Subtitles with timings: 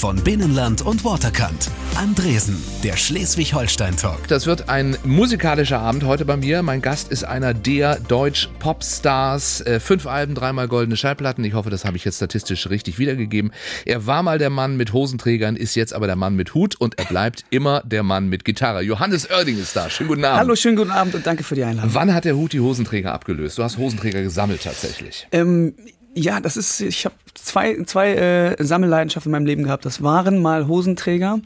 [0.00, 1.70] von Binnenland und Waterkant.
[1.94, 4.28] Andresen, der Schleswig-Holstein-Talk.
[4.28, 6.62] Das wird ein musikalischer Abend heute bei mir.
[6.62, 9.60] Mein Gast ist einer der Deutsch-Popstars.
[9.60, 11.44] Äh, fünf Alben, dreimal goldene Schallplatten.
[11.44, 13.52] Ich hoffe, das habe ich jetzt statistisch richtig wiedergegeben.
[13.84, 16.98] Er war mal der Mann mit Hosenträgern, ist jetzt aber der Mann mit Hut und
[16.98, 18.80] er bleibt immer der Mann mit Gitarre.
[18.80, 19.90] Johannes Oerding ist da.
[19.90, 20.40] Schönen guten Abend.
[20.40, 21.92] Hallo, schönen guten Abend und danke für die Einladung.
[21.92, 23.58] Wann hat der Hut die Hosenträger abgelöst?
[23.58, 25.28] Du hast Hosenträger gesammelt tatsächlich.
[25.30, 25.74] Ähm,
[26.14, 29.84] ja, das ist, ich habe zwei, zwei äh, Sammelleidenschaften in meinem Leben gehabt.
[29.84, 31.40] Das waren mal Hosenträger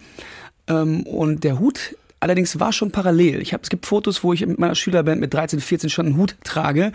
[0.68, 3.42] ähm, und der Hut Allerdings war schon parallel.
[3.42, 6.16] Ich hab, es gibt Fotos, wo ich mit meiner Schülerband mit 13, 14 schon einen
[6.16, 6.90] Hut trage.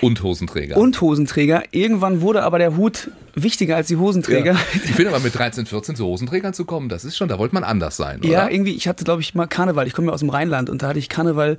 [0.00, 0.76] Und Hosenträger.
[0.76, 1.64] Und Hosenträger.
[1.72, 3.10] Irgendwann wurde aber der Hut
[3.42, 4.52] wichtiger als die Hosenträger.
[4.52, 4.58] Ja.
[4.74, 7.54] Ich finde aber mit 13, 14 zu Hosenträgern zu kommen, das ist schon, da wollte
[7.54, 8.28] man anders sein, oder?
[8.28, 9.86] Ja, irgendwie, ich hatte, glaube ich, mal Karneval.
[9.86, 11.56] Ich komme ja aus dem Rheinland und da hatte ich Karneval,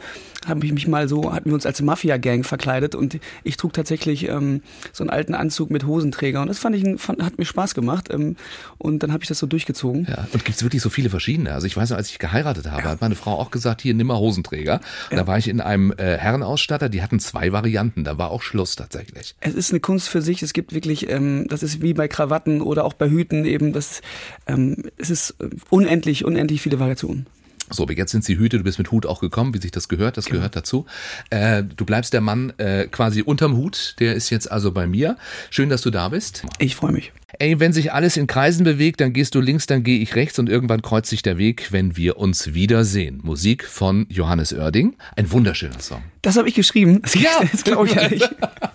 [0.48, 4.28] habe ich mich mal so, hatten wir uns als Mafia-Gang verkleidet und ich trug tatsächlich
[4.28, 4.62] ähm,
[4.94, 8.10] so einen alten Anzug mit Hosenträger und das fand ich, fand, hat mir Spaß gemacht
[8.12, 8.36] ähm,
[8.78, 10.08] und dann habe ich das so durchgezogen.
[10.10, 11.54] Ja, und gibt es wirklich so viele verschiedene?
[11.54, 12.90] Also ich weiß noch, als ich geheiratet habe, ja.
[12.90, 14.82] hat meine Frau auch gesagt, hier nimm mal Hosenträger.
[15.12, 15.18] Ja.
[15.18, 18.76] Da war ich in einem äh, Herrenausstatter, die hatten zwei Varianten, da war auch Schluss
[18.76, 19.36] tatsächlich.
[19.40, 22.62] Es ist eine Kunst für sich, es gibt wirklich, ähm, das ist wie bei Krawatten,
[22.62, 23.74] oder auch bei Hüten eben.
[23.74, 24.02] Das,
[24.48, 25.36] ähm, es ist
[25.70, 27.28] unendlich, unendlich viele Variationen.
[27.72, 29.88] So, aber jetzt sind sie Hüte, du bist mit Hut auch gekommen, wie sich das
[29.88, 30.38] gehört, das genau.
[30.38, 30.86] gehört dazu.
[31.30, 35.18] Äh, du bleibst der Mann äh, quasi unterm Hut, der ist jetzt also bei mir.
[35.52, 36.44] Schön, dass du da bist.
[36.58, 37.12] Ich freue mich.
[37.38, 40.40] Ey, wenn sich alles in Kreisen bewegt, dann gehst du links, dann gehe ich rechts
[40.40, 43.20] und irgendwann kreuzt sich der Weg, wenn wir uns wiedersehen.
[43.24, 44.96] Musik von Johannes Oerding.
[45.16, 46.02] Ein wunderschöner Song.
[46.24, 47.02] Das habe ich geschrieben.
[47.10, 48.08] Das, ja, das glaube ich ja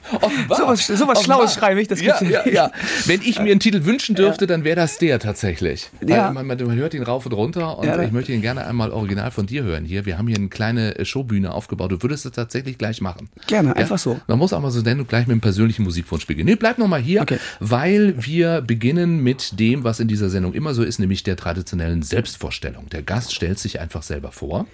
[0.49, 1.89] Sowas so was Schlaues schreibe ich.
[1.89, 2.71] Das ja, ja, ja.
[3.07, 4.49] Wenn ich mir einen Titel wünschen dürfte, ja.
[4.49, 5.91] dann wäre das der tatsächlich.
[6.07, 6.31] Ja.
[6.31, 8.91] Man, man, man, hört ihn rauf und runter und ja, ich möchte ihn gerne einmal
[8.91, 9.85] original von dir hören.
[9.85, 11.93] Hier, wir haben hier eine kleine Showbühne aufgebaut.
[11.93, 13.29] Du würdest es tatsächlich gleich machen.
[13.47, 14.21] Gerne, einfach so.
[14.27, 16.49] Man muss auch mal so und gleich mit einem persönlichen Musikwunsch beginnen.
[16.49, 17.39] Nee, bleib noch mal hier, okay.
[17.61, 22.03] weil wir beginnen mit dem, was in dieser Sendung immer so ist, nämlich der traditionellen
[22.03, 22.89] Selbstvorstellung.
[22.91, 24.67] Der Gast stellt sich einfach selber vor.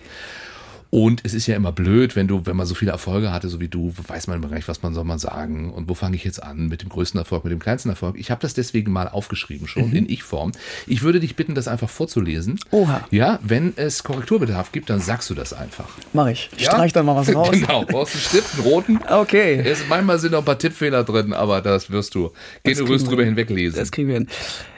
[0.90, 3.60] Und es ist ja immer blöd, wenn du, wenn man so viele Erfolge hatte, so
[3.60, 6.16] wie du, weiß man immer gar nicht, was man soll man sagen und wo fange
[6.16, 8.18] ich jetzt an mit dem größten Erfolg, mit dem kleinsten Erfolg.
[8.18, 9.96] Ich habe das deswegen mal aufgeschrieben schon mhm.
[9.96, 10.50] in Ich-Form.
[10.88, 12.58] Ich würde dich bitten, das einfach vorzulesen.
[12.72, 13.06] Oha.
[13.10, 15.88] Ja, wenn es Korrekturbedarf gibt, dann sagst du das einfach.
[16.12, 16.50] Mach ich.
[16.56, 16.72] Ich ja?
[16.72, 17.52] streich dann mal was raus.
[17.52, 19.00] genau, brauchst einen Stift, einen roten.
[19.08, 19.62] Okay.
[19.64, 22.32] Es, manchmal sind noch ein paar Tippfehler drin, aber das wirst du
[22.64, 23.78] du wirst drüber hinweglesen.
[23.78, 24.28] Das kriegen wir hin.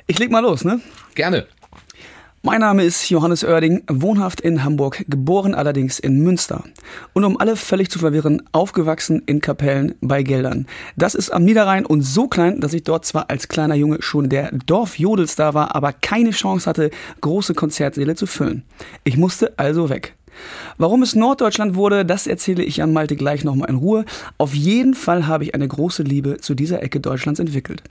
[0.06, 0.80] Ich leg mal los, ne?
[1.14, 1.46] Gerne.
[2.44, 6.64] Mein Name ist Johannes Oerding, wohnhaft in Hamburg, geboren allerdings in Münster.
[7.12, 10.66] Und um alle völlig zu verwirren, aufgewachsen in Kapellen bei Geldern.
[10.96, 14.28] Das ist am Niederrhein und so klein, dass ich dort zwar als kleiner Junge schon
[14.28, 18.64] der Dorfjodelstar war, aber keine Chance hatte, große Konzertsäle zu füllen.
[19.04, 20.16] Ich musste also weg.
[20.78, 24.04] Warum es Norddeutschland wurde, das erzähle ich an Malte gleich nochmal in Ruhe.
[24.38, 27.84] Auf jeden Fall habe ich eine große Liebe zu dieser Ecke Deutschlands entwickelt.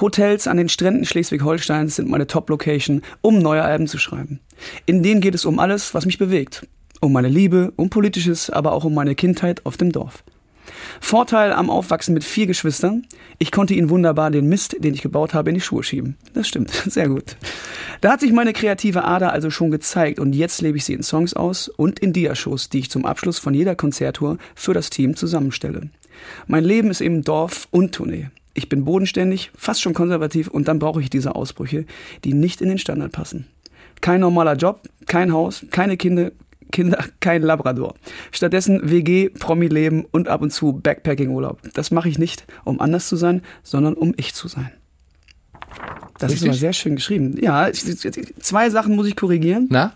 [0.00, 4.40] Hotels an den Stränden Schleswig-Holsteins sind meine Top-Location, um neue Alben zu schreiben.
[4.86, 6.66] In denen geht es um alles, was mich bewegt.
[7.00, 10.22] Um meine Liebe, um Politisches, aber auch um meine Kindheit auf dem Dorf.
[11.00, 13.06] Vorteil am Aufwachsen mit vier Geschwistern.
[13.38, 16.16] Ich konnte ihnen wunderbar den Mist, den ich gebaut habe, in die Schuhe schieben.
[16.34, 17.36] Das stimmt, sehr gut.
[18.00, 21.02] Da hat sich meine kreative Ader also schon gezeigt und jetzt lebe ich sie in
[21.02, 25.16] Songs aus und in Diashows, die ich zum Abschluss von jeder Konzerttour für das Team
[25.16, 25.90] zusammenstelle.
[26.46, 28.28] Mein Leben ist eben Dorf und Tournee.
[28.54, 31.86] Ich bin bodenständig, fast schon konservativ und dann brauche ich diese Ausbrüche,
[32.24, 33.46] die nicht in den Standard passen.
[34.00, 36.32] Kein normaler Job, kein Haus, keine Kinder,
[36.70, 37.94] Kinder, kein Labrador.
[38.32, 41.60] Stattdessen WG, Promi-Leben und ab und zu Backpacking-Urlaub.
[41.74, 44.70] Das mache ich nicht, um anders zu sein, sondern um ich zu sein.
[46.18, 46.42] Das Richtig?
[46.42, 47.36] ist aber sehr schön geschrieben.
[47.40, 49.68] Ja, zwei Sachen muss ich korrigieren.
[49.70, 49.94] Na?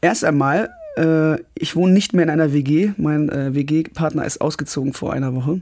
[0.00, 2.92] Erst einmal, äh, ich wohne nicht mehr in einer WG.
[2.96, 5.60] Mein äh, WG-Partner ist ausgezogen vor einer Woche.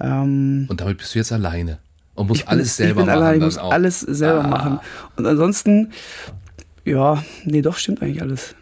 [0.00, 1.78] Ähm, und damit bist du jetzt alleine
[2.14, 3.22] und musst bin, alles selber ich bin machen.
[3.22, 3.72] Allein, ich muss auch.
[3.72, 4.48] alles selber ah.
[4.48, 4.80] machen.
[5.16, 5.92] Und ansonsten,
[6.84, 8.54] ja, nee, doch, stimmt eigentlich alles.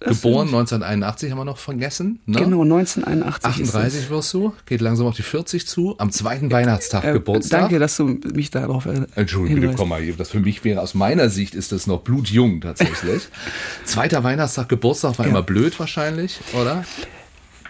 [0.00, 2.20] Das Geboren 1981 haben wir noch vergessen.
[2.24, 2.38] Ne?
[2.38, 3.64] Genau, 1981.
[3.64, 7.62] 38 wirst du, geht langsam auf die 40 zu, am zweiten Weihnachtstag äh, Geburtstag.
[7.62, 10.94] Danke, dass du mich darauf äh, Entschuldigung, bitte komm mal, das für mich wäre, aus
[10.94, 13.28] meiner Sicht ist das noch blutjung tatsächlich.
[13.84, 15.30] Zweiter Weihnachtstag Geburtstag war ja.
[15.30, 16.84] immer blöd wahrscheinlich, oder?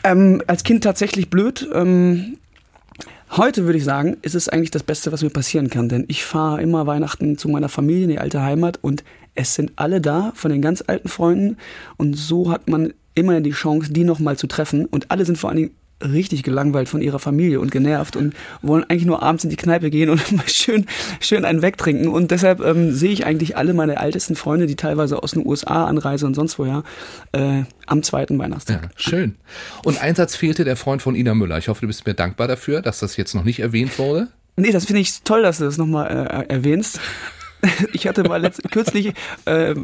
[0.05, 1.67] Ähm, als Kind tatsächlich blöd.
[1.73, 2.37] Ähm,
[3.39, 6.25] Heute würde ich sagen, ist es eigentlich das Beste, was mir passieren kann, denn ich
[6.25, 9.05] fahre immer Weihnachten zu meiner Familie in die alte Heimat und
[9.37, 11.57] es sind alle da von den ganz alten Freunden
[11.99, 15.51] und so hat man immer die Chance, die nochmal zu treffen und alle sind vor
[15.51, 15.71] allen Dingen
[16.03, 19.91] richtig gelangweilt von ihrer Familie und genervt und wollen eigentlich nur abends in die Kneipe
[19.91, 20.87] gehen und mal schön,
[21.21, 22.09] schön einen wegtrinken.
[22.09, 25.87] Und deshalb ähm, sehe ich eigentlich alle meine ältesten Freunde, die teilweise aus den USA
[25.87, 26.85] anreisen und sonst woher,
[27.33, 28.83] äh, am zweiten Weihnachtstag.
[28.83, 29.37] Ja, schön.
[29.85, 31.59] Und ein Satz fehlte der Freund von Ina Müller.
[31.59, 34.29] Ich hoffe, du bist mir dankbar dafür, dass das jetzt noch nicht erwähnt wurde.
[34.57, 37.01] Nee, das finde ich toll, dass du das nochmal äh, erwähnst.
[37.93, 39.15] ich hatte mal letzt, kürzlich,
[39.45, 39.75] äh,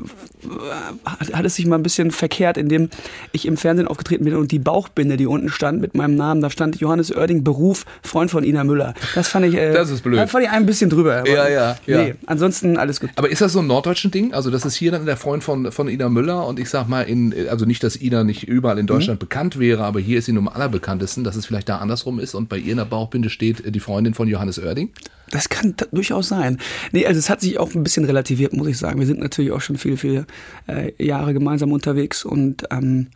[1.05, 2.91] hat es sich mal ein bisschen verkehrt, indem
[3.33, 6.51] ich im Fernsehen aufgetreten bin und die Bauchbinde, die unten stand mit meinem Namen, da
[6.51, 8.95] stand Johannes Oerding, Beruf, Freund von Ina Müller.
[9.15, 10.19] Das fand ich, äh, das ist blöd.
[10.19, 11.27] Das fand ich ein bisschen drüber.
[11.29, 12.03] Ja, ja, ja.
[12.03, 13.11] Nee, ansonsten alles gut.
[13.17, 14.33] Aber ist das so ein norddeutschen Ding?
[14.33, 17.03] Also das ist hier dann der Freund von, von Ina Müller und ich sag mal,
[17.03, 19.27] in, also nicht, dass Ina nicht überall in Deutschland mhm.
[19.27, 22.35] bekannt wäre, aber hier ist sie nun am allerbekanntesten, dass es vielleicht da andersrum ist
[22.35, 24.91] und bei ihr in der Bauchbinde steht die Freundin von Johannes Oerding?
[25.31, 26.59] Das kann durchaus sein.
[26.93, 29.01] Nee, also es hat sich auch ein bisschen relativiert, muss ich sagen.
[29.01, 30.27] Wir sind natürlich auch schon viele, viele
[30.67, 33.09] äh, Jahre gemeinsam unterwegs und ähm,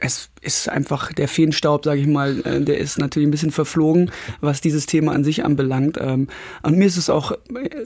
[0.00, 4.10] es ist einfach der Feenstaub, sage ich mal, äh, der ist natürlich ein bisschen verflogen,
[4.40, 5.98] was dieses Thema an sich anbelangt.
[6.00, 6.28] Ähm,
[6.62, 7.32] und mir ist es auch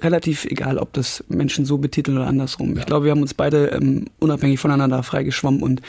[0.03, 2.77] relativ egal, ob das Menschen so betiteln oder andersrum.
[2.77, 5.81] Ich glaube, wir haben uns beide ähm, unabhängig voneinander freigeschwommen und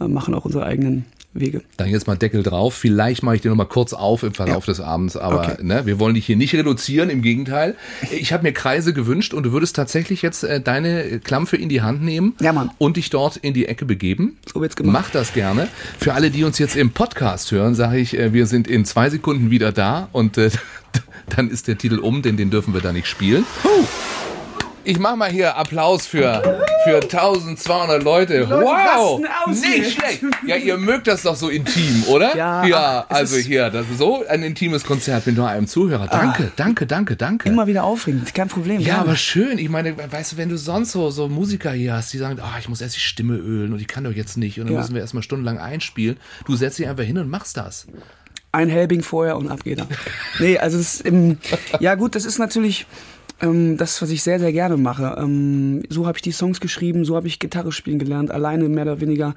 [0.00, 1.62] äh, machen auch unsere eigenen Wege.
[1.76, 2.74] Dann jetzt mal Deckel drauf.
[2.74, 4.72] Vielleicht mache ich dir noch mal kurz auf im Verlauf ja.
[4.72, 5.62] des Abends, aber okay.
[5.62, 7.76] ne, wir wollen dich hier nicht reduzieren, im Gegenteil.
[8.10, 11.82] Ich habe mir Kreise gewünscht und du würdest tatsächlich jetzt äh, deine Klampfe in die
[11.82, 12.70] Hand nehmen ja, Mann.
[12.78, 14.38] und dich dort in die Ecke begeben.
[14.52, 14.92] So wird's gemacht.
[14.92, 15.68] Mach das gerne.
[15.98, 19.08] Für alle, die uns jetzt im Podcast hören, sage ich, äh, wir sind in zwei
[19.08, 20.50] Sekunden wieder da und äh,
[21.36, 23.44] dann ist der Titel um, denn den dürfen wir da nicht spielen.
[23.62, 23.86] Huh
[24.84, 26.42] ich mach mal hier Applaus für,
[26.84, 28.40] für 1200 Leute.
[28.40, 29.20] Leute wow!
[29.48, 30.22] Nicht schlecht.
[30.46, 32.36] Ja, ihr mögt das doch so intim, oder?
[32.36, 32.64] Ja.
[32.64, 36.06] Ja, also hier, das ist so ein intimes Konzert mit nur einem Zuhörer.
[36.06, 36.52] Danke, ah.
[36.56, 37.48] danke, danke, danke.
[37.48, 38.80] Immer wieder aufregend, kein Problem.
[38.80, 39.00] Ja, gerne.
[39.00, 39.58] aber schön.
[39.58, 42.58] Ich meine, weißt du, wenn du sonst so, so Musiker hier hast, die sagen, oh,
[42.58, 44.80] ich muss erst die Stimme ölen und ich kann doch jetzt nicht und dann ja.
[44.80, 46.16] müssen wir erstmal stundenlang einspielen.
[46.46, 47.86] Du setzt dich einfach hin und machst das
[48.52, 49.86] ein Helbing vorher und ab geht er.
[50.40, 51.38] nee, also das, ähm,
[51.78, 52.86] ja gut, das ist natürlich
[53.40, 55.16] ähm, das, was ich sehr, sehr gerne mache.
[55.18, 58.84] Ähm, so habe ich die Songs geschrieben, so habe ich Gitarre spielen gelernt, alleine mehr
[58.84, 59.34] oder weniger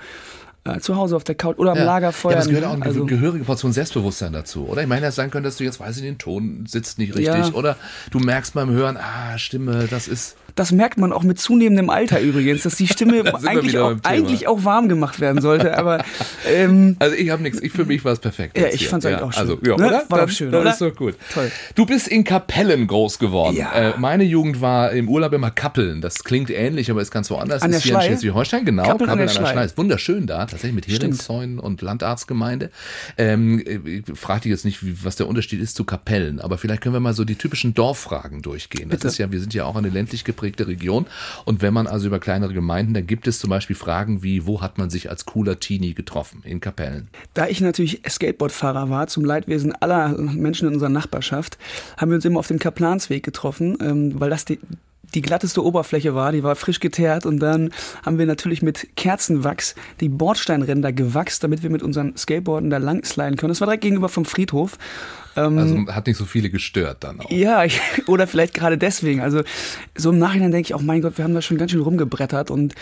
[0.66, 1.84] äh, zu Hause auf der Couch oder am ja.
[1.84, 2.34] Lagerfeuer.
[2.34, 4.82] Ja, es gehört auch eine also, gehörige Portion Selbstbewusstsein dazu, oder?
[4.82, 7.48] Ich meine, es sein könnte, dass du jetzt, weiß ich, den Ton sitzt nicht richtig
[7.48, 7.54] ja.
[7.54, 7.78] oder
[8.12, 12.20] du merkst beim Hören, ah, Stimme, das ist das merkt man auch mit zunehmendem Alter
[12.22, 15.78] übrigens, dass die Stimme eigentlich, auch, eigentlich auch warm gemacht werden sollte.
[15.78, 16.04] Aber
[16.48, 17.62] ähm, also ich habe nichts.
[17.62, 18.58] Ich für mich war es perfekt.
[18.58, 19.42] Ja, ich fand es eigentlich auch schön.
[19.42, 19.88] Also ja, ne?
[19.88, 20.04] oder?
[20.10, 20.52] War doch schön.
[20.52, 20.72] Das oder?
[20.72, 21.16] ist doch gut.
[21.34, 21.52] Toll.
[21.76, 23.56] Du bist in Kapellen groß geworden.
[23.56, 23.72] Ja.
[23.72, 26.02] Äh, meine Jugend war im Urlaub immer Kappeln.
[26.02, 27.64] Das klingt ähnlich, aber ist ganz woanders.
[27.64, 28.84] An ist hier in Schleswig-Holstein genau.
[28.84, 29.66] Kappeln, Kappeln an der, Schlei.
[29.66, 32.70] Ist wunderschön da, tatsächlich mit Heringszäunen und Landarztgemeinde.
[33.18, 36.82] Ähm, ich frage dich jetzt nicht, wie, was der Unterschied ist zu Kapellen, aber vielleicht
[36.82, 38.90] können wir mal so die typischen Dorffragen durchgehen.
[38.90, 39.08] Das Bitte.
[39.08, 41.06] ist ja, wir sind ja auch eine ländlich geprägte Region.
[41.46, 44.62] Und wenn man also über kleinere Gemeinden, dann gibt es zum Beispiel Fragen wie, wo
[44.62, 46.42] hat man sich als cooler Teenie getroffen?
[46.44, 47.10] In Kapellen.
[47.34, 51.58] Da ich natürlich Skateboardfahrer war, zum Leidwesen aller Menschen in unserer Nachbarschaft,
[51.98, 54.60] haben wir uns immer auf dem Kaplansweg getroffen, ähm, weil das die,
[55.14, 57.72] die glatteste Oberfläche war, die war frisch geteert und dann
[58.06, 63.04] haben wir natürlich mit Kerzenwachs die Bordsteinränder gewachst, damit wir mit unseren Skateboarden da lang
[63.06, 63.50] sliden können.
[63.50, 64.78] Das war direkt gegenüber vom Friedhof
[65.36, 67.32] ähm, also hat nicht so viele gestört dann auch.
[67.32, 67.64] Ja,
[68.08, 69.22] oder vielleicht gerade deswegen.
[69.22, 69.42] Also
[69.96, 72.52] so im Nachhinein denke ich auch, mein Gott, wir haben da schon ganz schön rumgebrettert
[72.52, 72.76] und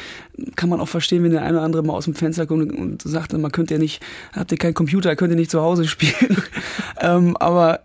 [0.55, 3.01] kann man auch verstehen, wenn der eine oder andere mal aus dem Fenster kommt und
[3.01, 4.01] sagt, man könnte ja nicht,
[4.33, 6.37] habt ihr keinen Computer, könnt ihr nicht zu Hause spielen.
[7.01, 7.81] ähm, aber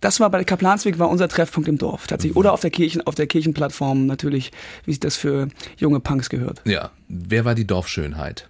[0.00, 3.14] das war bei Kaplansweg war unser Treffpunkt im Dorf tatsächlich oder auf der Kirchen auf
[3.14, 4.52] der Kirchenplattform natürlich,
[4.84, 6.62] wie sich das für junge Punks gehört.
[6.64, 8.48] Ja, wer war die Dorfschönheit?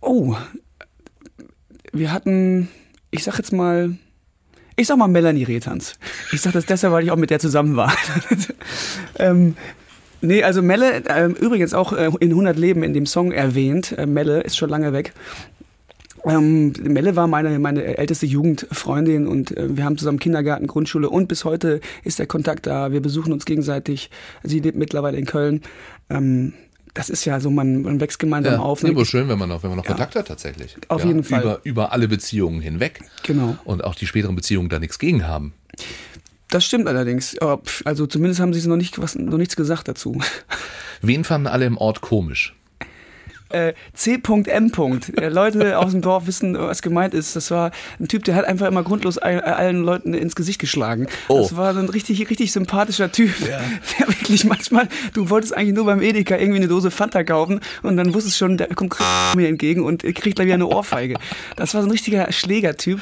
[0.00, 0.36] Oh,
[1.92, 2.68] wir hatten
[3.10, 3.96] ich sag jetzt mal,
[4.76, 5.94] ich sag mal Melanie Retans.
[6.32, 7.92] Ich sag das deshalb, weil ich auch mit der zusammen war.
[9.18, 9.56] ähm,
[10.20, 13.92] nee, also Melle, äh, übrigens auch äh, in 100 Leben in dem Song erwähnt.
[13.92, 15.12] Äh, Melle ist schon lange weg.
[16.24, 21.28] Ähm, Melle war meine, meine älteste Jugendfreundin und äh, wir haben zusammen Kindergarten, Grundschule und
[21.28, 22.92] bis heute ist der Kontakt da.
[22.92, 24.10] Wir besuchen uns gegenseitig.
[24.42, 25.62] Sie lebt mittlerweile in Köln.
[26.10, 26.52] Ähm,
[26.94, 28.82] das ist ja so, man, man wächst gemeinsam ja, auf.
[28.82, 28.90] Ne?
[28.90, 29.90] Aber schön, wenn man noch, wenn man noch ja.
[29.90, 30.76] Kontakt hat tatsächlich.
[30.88, 31.42] Auf ja, jeden Fall.
[31.42, 33.00] Über, über alle Beziehungen hinweg.
[33.24, 33.56] Genau.
[33.64, 35.52] Und auch die späteren Beziehungen da nichts gegen haben.
[36.50, 37.36] Das stimmt allerdings.
[37.84, 40.20] Also zumindest haben sie noch, nicht, was, noch nichts gesagt dazu.
[41.02, 42.56] Wen fanden alle im Ort komisch?
[43.50, 44.72] Äh, C.M.
[45.16, 47.36] Äh, Leute aus dem Dorf wissen, was gemeint ist.
[47.36, 51.06] Das war ein Typ, der hat einfach immer grundlos allen Leuten ins Gesicht geschlagen.
[51.28, 51.40] Oh.
[51.40, 53.60] Das war so ein richtig, richtig sympathischer Typ, ja.
[53.98, 57.96] der wirklich manchmal, du wolltest eigentlich nur beim Edeka irgendwie eine Dose Fanta kaufen und
[57.96, 58.96] dann wusstest schon, der kommt
[59.36, 61.16] mir entgegen und kriegt gleich wieder eine Ohrfeige.
[61.56, 63.00] Das war so ein richtiger Schlägertyp.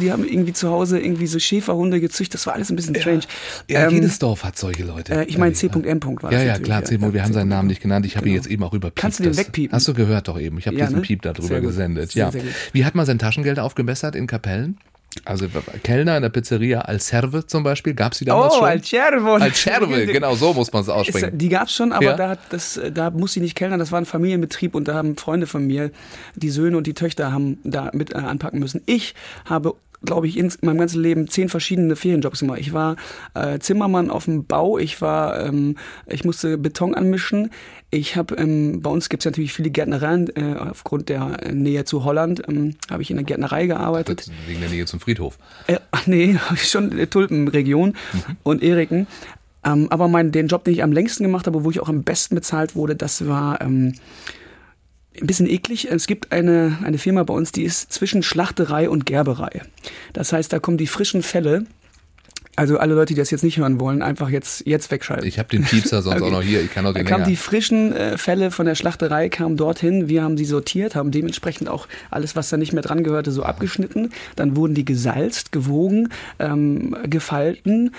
[0.00, 2.34] Die haben irgendwie zu Hause irgendwie so Schäferhunde gezüchtet.
[2.34, 3.22] Das war alles ein bisschen strange.
[3.68, 5.14] Ja, ja ähm, jedes Dorf hat solche Leute.
[5.14, 6.00] Äh, ich meine C.M.
[6.22, 7.00] war Ja, ja, klar, C.
[7.00, 8.04] Wir haben seinen Namen nicht genannt.
[8.06, 8.34] Ich habe genau.
[8.34, 9.75] ihn jetzt eben auch über Kannst du den wegpiepen?
[9.76, 10.58] Hast du gehört doch eben.
[10.58, 11.02] Ich habe ja, diesen ne?
[11.02, 12.12] Piep darüber gesendet.
[12.12, 12.32] Sehr, ja.
[12.32, 12.42] Sehr
[12.72, 14.78] Wie hat man sein Taschengeld aufgebessert in Kapellen?
[15.24, 15.46] Also
[15.82, 18.64] Kellner in der Pizzeria Alcerve zum Beispiel, gab es die damals oh, schon?
[18.64, 19.32] Oh, Alcerve.
[19.40, 21.38] Alcerve, genau so muss man es aussprechen.
[21.38, 22.16] die gab es schon, aber ja?
[22.16, 25.46] da, das, da muss sie nicht Kellner, das war ein Familienbetrieb und da haben Freunde
[25.46, 25.90] von mir,
[26.34, 28.82] die Söhne und die Töchter haben da mit äh, anpacken müssen.
[28.86, 29.14] Ich
[29.46, 29.74] habe
[30.04, 32.60] glaube ich, in meinem ganzen Leben zehn verschiedene Ferienjobs gemacht.
[32.60, 32.96] Ich war
[33.34, 35.76] äh, Zimmermann auf dem Bau, ich war, ähm,
[36.06, 37.50] ich musste Beton anmischen.
[37.90, 42.04] Ich habe, ähm, bei uns gibt es natürlich viele Gärtnereien, äh, aufgrund der Nähe zu
[42.04, 44.30] Holland, ähm, habe ich in der Gärtnerei gearbeitet.
[44.46, 45.38] Wegen der Nähe zum Friedhof?
[45.66, 48.36] Äh, ach nee, schon in der Tulpenregion mhm.
[48.42, 49.06] und Eriken.
[49.64, 52.02] Ähm, aber mein, den Job, den ich am längsten gemacht habe, wo ich auch am
[52.02, 53.60] besten bezahlt wurde, das war...
[55.20, 55.88] Ein bisschen eklig.
[55.90, 59.62] Es gibt eine, eine Firma bei uns, die ist zwischen Schlachterei und Gerberei.
[60.12, 61.66] Das heißt, da kommen die frischen Fälle.
[62.58, 65.28] Also alle Leute, die das jetzt nicht hören wollen, einfach jetzt, jetzt wegschalten.
[65.28, 66.24] Ich habe den Piepser sonst okay.
[66.26, 66.62] auch noch hier.
[66.62, 70.08] Ich kann auch den Da kamen die frischen äh, Fälle von der Schlachterei, kamen dorthin.
[70.08, 73.42] Wir haben sie sortiert, haben dementsprechend auch alles, was da nicht mehr dran gehörte, so
[73.42, 74.10] abgeschnitten.
[74.36, 76.08] Dann wurden die gesalzt, gewogen,
[76.38, 77.92] ähm, gefalten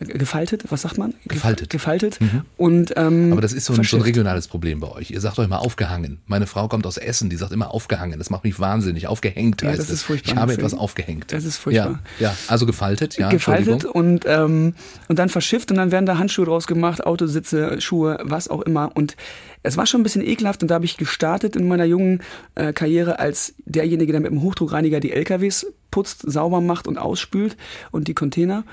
[0.00, 1.14] gefaltet, was sagt man?
[1.26, 1.70] Gefaltet.
[1.70, 2.20] Gefaltet.
[2.20, 2.42] Mhm.
[2.56, 5.10] Und, ähm, Aber das ist so ein, so ein, regionales Problem bei euch.
[5.10, 6.20] Ihr sagt euch mal aufgehangen.
[6.26, 8.18] Meine Frau kommt aus Essen, die sagt immer aufgehangen.
[8.18, 9.06] Das macht mich wahnsinnig.
[9.06, 9.90] Aufgehängt ja, heißt das.
[9.90, 10.32] Ist furchtbar.
[10.32, 11.32] Ich habe etwas aufgehängt.
[11.32, 12.00] Das ist furchtbar.
[12.18, 12.36] Ja, ja.
[12.48, 13.28] also gefaltet, ja.
[13.28, 14.74] Gefaltet und, ähm,
[15.08, 18.90] und dann verschifft und dann werden da Handschuhe draus gemacht, Autositze, Schuhe, was auch immer.
[18.94, 19.16] Und
[19.62, 22.22] es war schon ein bisschen ekelhaft und da habe ich gestartet in meiner jungen
[22.54, 27.56] äh, Karriere als derjenige, der mit dem Hochdruckreiniger die LKWs putzt, sauber macht und ausspült
[27.92, 28.64] und die Container.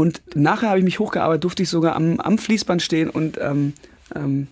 [0.00, 3.74] Und nachher habe ich mich hochgearbeitet, durfte ich sogar am, am Fließband stehen und, ähm,
[4.14, 4.46] ähm,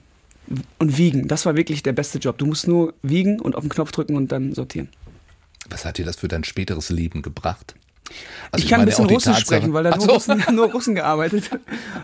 [0.79, 1.27] und wiegen.
[1.27, 2.37] Das war wirklich der beste Job.
[2.37, 4.91] Du musst nur wiegen und auf den Knopf drücken und dann sortieren.
[5.71, 7.75] Was hat dir das für dein späteres Leben gebracht?
[8.53, 10.13] Also ich kann ich meine, ein bisschen Russisch sprechen, weil da nur, so.
[10.13, 11.49] Russen, nur Russen gearbeitet.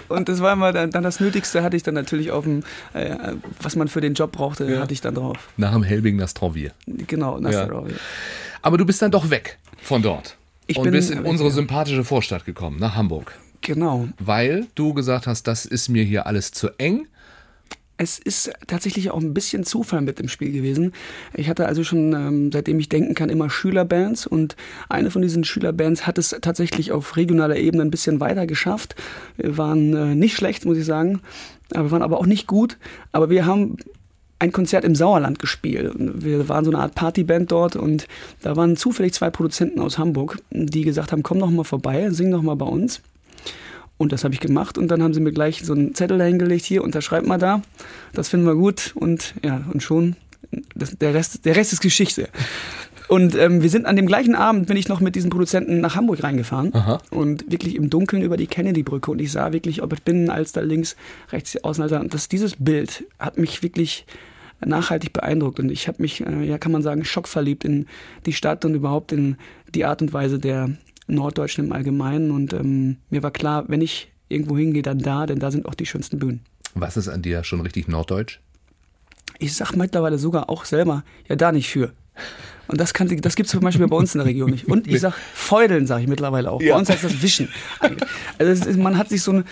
[0.08, 2.62] Und das war immer dann, dann, das Nötigste, hatte ich dann natürlich auf dem,
[2.94, 4.80] äh, was man für den Job brauchte, ja.
[4.80, 5.36] hatte ich dann drauf.
[5.58, 6.70] Nach dem Helbing Nastrovie.
[6.86, 7.92] Genau, Nastrovie.
[7.92, 7.98] Ja.
[8.62, 10.38] Aber du bist dann doch weg von dort.
[10.66, 13.38] Ich und bin bist in unsere sympathische Vorstadt gekommen, nach Hamburg.
[13.60, 14.08] Genau.
[14.18, 17.06] Weil du gesagt hast, das ist mir hier alles zu eng
[17.96, 20.92] es ist tatsächlich auch ein bisschen Zufall mit im Spiel gewesen.
[21.32, 24.56] Ich hatte also schon, ähm, seitdem ich denken kann, immer Schülerbands und
[24.88, 28.96] eine von diesen Schülerbands hat es tatsächlich auf regionaler Ebene ein bisschen weiter geschafft.
[29.36, 31.20] Wir waren äh, nicht schlecht, muss ich sagen,
[31.72, 32.78] aber wir waren aber auch nicht gut.
[33.12, 33.76] Aber wir haben
[34.44, 35.92] ein Konzert im Sauerland gespielt.
[35.96, 38.06] Wir waren so eine Art Partyband dort und
[38.42, 42.30] da waren zufällig zwei Produzenten aus Hamburg, die gesagt haben, komm doch mal vorbei, sing
[42.30, 43.00] doch mal bei uns.
[43.96, 46.64] Und das habe ich gemacht und dann haben sie mir gleich so einen Zettel dahingelegt,
[46.64, 47.62] hier, unterschreib mal da,
[48.12, 50.16] das finden wir gut und ja, und schon,
[50.74, 52.28] das, der, Rest, der Rest ist Geschichte.
[53.08, 55.94] Und ähm, wir sind an dem gleichen Abend, bin ich noch mit diesen Produzenten nach
[55.94, 57.00] Hamburg reingefahren Aha.
[57.10, 60.52] und wirklich im Dunkeln über die Kennedy-Brücke und ich sah wirklich, ob ich bin, als
[60.52, 60.96] da links,
[61.30, 64.06] rechts, Außenalter, und das, dieses Bild hat mich wirklich
[64.64, 67.86] nachhaltig beeindruckt und ich habe mich, äh, ja kann man sagen, schockverliebt in
[68.26, 69.36] die Stadt und überhaupt in
[69.74, 70.70] die Art und Weise der,
[71.06, 72.30] Norddeutschen im Allgemeinen.
[72.30, 75.74] Und ähm, mir war klar, wenn ich irgendwo hingehe, dann da, denn da sind auch
[75.74, 76.40] die schönsten Bühnen.
[76.74, 78.40] Was ist an dir schon richtig norddeutsch?
[79.38, 81.92] Ich sag mittlerweile sogar auch selber, ja, da nicht für.
[82.66, 84.66] Und das, kann, das gibt es zum Beispiel bei uns in der Region nicht.
[84.66, 86.62] Und ich sag Feudeln, sage ich mittlerweile auch.
[86.62, 86.74] Ja.
[86.74, 87.48] Bei uns heißt das Wischen.
[88.38, 89.44] Also ist, man hat sich so ein,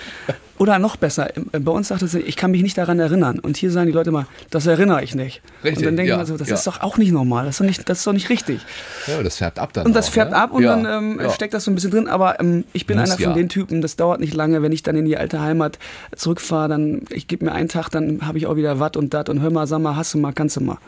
[0.59, 3.38] oder noch besser, bei uns sagt es, ich kann mich nicht daran erinnern.
[3.38, 5.42] Und hier sagen die Leute mal, das erinnere ich nicht.
[5.64, 6.54] Richtig, und dann denken ja, man so, das ja.
[6.54, 8.61] ist doch auch nicht normal, das ist doch nicht, das ist doch nicht richtig.
[9.07, 9.87] Ja, das färbt ab dann.
[9.87, 10.37] Und das auch, färbt ne?
[10.37, 12.07] ab und ja, dann ähm, steckt das so ein bisschen drin.
[12.07, 14.83] Aber ähm, ich bin Muss einer von den Typen, das dauert nicht lange, wenn ich
[14.83, 15.78] dann in die alte Heimat
[16.14, 19.28] zurückfahre, dann, ich gebe mir einen Tag, dann habe ich auch wieder Watt und Dat
[19.28, 20.78] und hör mal, sag mal, hasse mal, kannst du mal.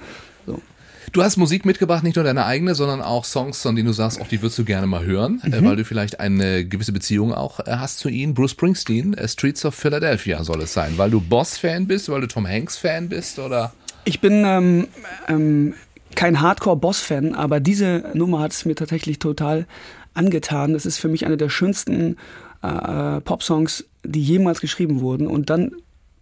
[0.47, 0.61] So.
[1.13, 4.21] Du hast Musik mitgebracht, nicht nur deine eigene, sondern auch Songs, von denen du sagst,
[4.21, 5.65] auch die würdest du gerne mal hören, äh, mhm.
[5.65, 8.35] weil du vielleicht eine gewisse Beziehung auch äh, hast zu ihnen.
[8.35, 12.27] Bruce Springsteen, äh, Streets of Philadelphia soll es sein, weil du Boss-Fan bist, weil du
[12.27, 13.73] Tom Hanks-Fan bist oder?
[14.05, 14.89] Ich bin ähm,
[15.29, 15.75] ähm,
[16.15, 19.67] kein Hardcore-Boss-Fan, aber diese Nummer hat es mir tatsächlich total
[20.15, 20.73] angetan.
[20.73, 22.17] Das ist für mich eine der schönsten
[22.63, 25.27] äh, Pop-Songs, die jemals geschrieben wurden.
[25.27, 25.73] Und dann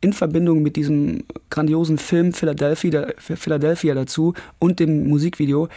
[0.03, 5.69] in Verbindung mit diesem grandiosen Film Philadelphia, Philadelphia dazu und dem Musikvideo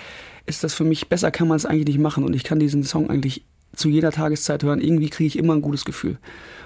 [0.46, 2.84] ist das für mich besser kann man es eigentlich nicht machen und ich kann diesen
[2.84, 3.44] Song eigentlich
[3.76, 4.82] zu jeder Tageszeit hören.
[4.82, 6.18] Irgendwie kriege ich immer ein gutes Gefühl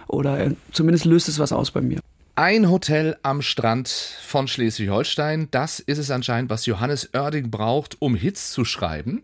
[0.07, 1.99] oder äh, zumindest löst es was aus bei mir.
[2.35, 8.15] Ein Hotel am Strand von Schleswig-Holstein, das ist es anscheinend, was Johannes Oerding braucht, um
[8.15, 9.19] Hits zu schreiben.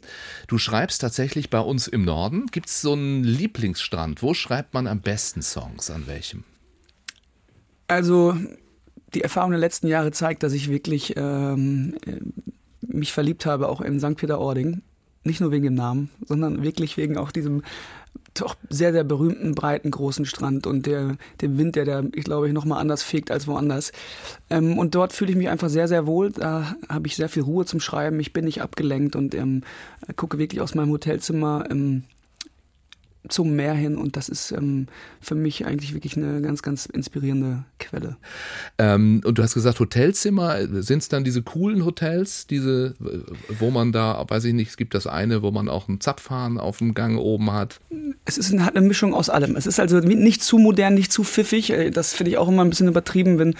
[0.49, 2.47] Du schreibst tatsächlich bei uns im Norden.
[2.47, 4.21] Gibt es so einen Lieblingsstrand?
[4.21, 5.89] Wo schreibt man am besten Songs?
[5.89, 6.43] An welchem?
[7.87, 8.35] Also
[9.13, 11.95] die Erfahrung der letzten Jahre zeigt, dass ich wirklich ähm,
[12.81, 14.15] mich verliebt habe, auch in St.
[14.15, 14.81] Peter-Ording.
[15.23, 17.63] Nicht nur wegen dem Namen, sondern wirklich wegen auch diesem
[18.35, 22.47] doch sehr, sehr berühmten, breiten, großen Strand und der, dem Wind, der da, ich glaube,
[22.47, 23.91] ich nochmal anders fegt als woanders.
[24.49, 26.31] Ähm, und dort fühle ich mich einfach sehr, sehr wohl.
[26.31, 28.19] Da habe ich sehr viel Ruhe zum Schreiben.
[28.19, 29.61] Ich bin nicht abgelenkt und ähm,
[30.15, 32.03] gucke wirklich aus meinem Hotelzimmer ähm,
[33.29, 34.87] zum Meer hin und das ist ähm,
[35.21, 38.17] für mich eigentlich wirklich eine ganz, ganz inspirierende Quelle.
[38.77, 42.95] Ähm, und du hast gesagt, Hotelzimmer, sind es dann diese coolen Hotels, diese,
[43.59, 46.57] wo man da, weiß ich nicht, es gibt das eine, wo man auch einen Zapfhahn
[46.57, 47.79] auf dem Gang oben hat?
[48.25, 49.55] Es ist eine, hat eine Mischung aus allem.
[49.55, 51.71] Es ist also nicht zu modern, nicht zu pfiffig.
[51.71, 53.53] Äh, das finde ich auch immer ein bisschen übertrieben, wenn,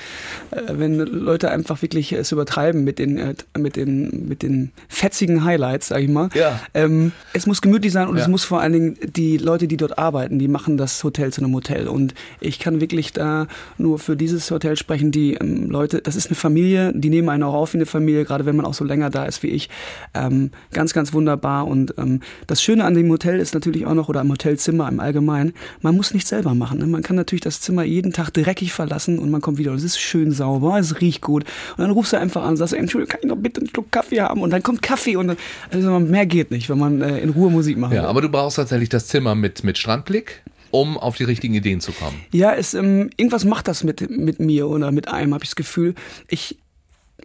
[0.51, 5.43] äh, wenn Leute einfach wirklich es übertreiben mit den, äh, mit den, mit den fetzigen
[5.43, 6.29] Highlights, sag ich mal.
[6.33, 6.59] Ja.
[6.73, 8.23] Ähm, es muss gemütlich sein und Ja.
[8.23, 11.41] es muss vor allen Dingen die Leute, die dort arbeiten, die machen das Hotel zu
[11.41, 11.87] einem Hotel.
[11.87, 13.47] Und ich kann wirklich da
[13.77, 15.11] nur für dieses Hotel sprechen.
[15.11, 18.25] Die ähm, Leute, das ist eine Familie, die nehmen einen auch auf wie eine Familie,
[18.25, 19.69] gerade wenn man auch so länger da ist wie ich.
[20.13, 21.67] Ähm, ganz, ganz wunderbar.
[21.67, 24.99] Und ähm, das Schöne an dem Hotel ist natürlich auch noch, oder am Hotelzimmer im
[24.99, 26.79] Allgemeinen, man muss nichts selber machen.
[26.79, 26.87] Ne?
[26.87, 29.83] Man kann natürlich das Zimmer jeden Tag dreckig verlassen und man kommt wieder und es
[29.83, 31.43] ist schön sauber, es riecht gut.
[31.77, 33.91] Und dann rufst du einfach an und sagst, Entschuldigung, kann ich noch bitte einen Schluck
[33.91, 34.41] Kaffee haben?
[34.41, 35.37] Und dann kommt Kaffee und dann,
[35.71, 38.57] also mehr geht nicht, wenn man äh, in Ruhe Musik machen Ja, aber du brauchst
[38.57, 42.19] tatsächlich das Zimmer mit, mit Strandblick, um auf die richtigen Ideen zu kommen.
[42.31, 45.55] Ja, es, ähm, irgendwas macht das mit, mit mir oder mit einem, habe ich das
[45.55, 45.95] Gefühl.
[46.27, 46.57] Ich,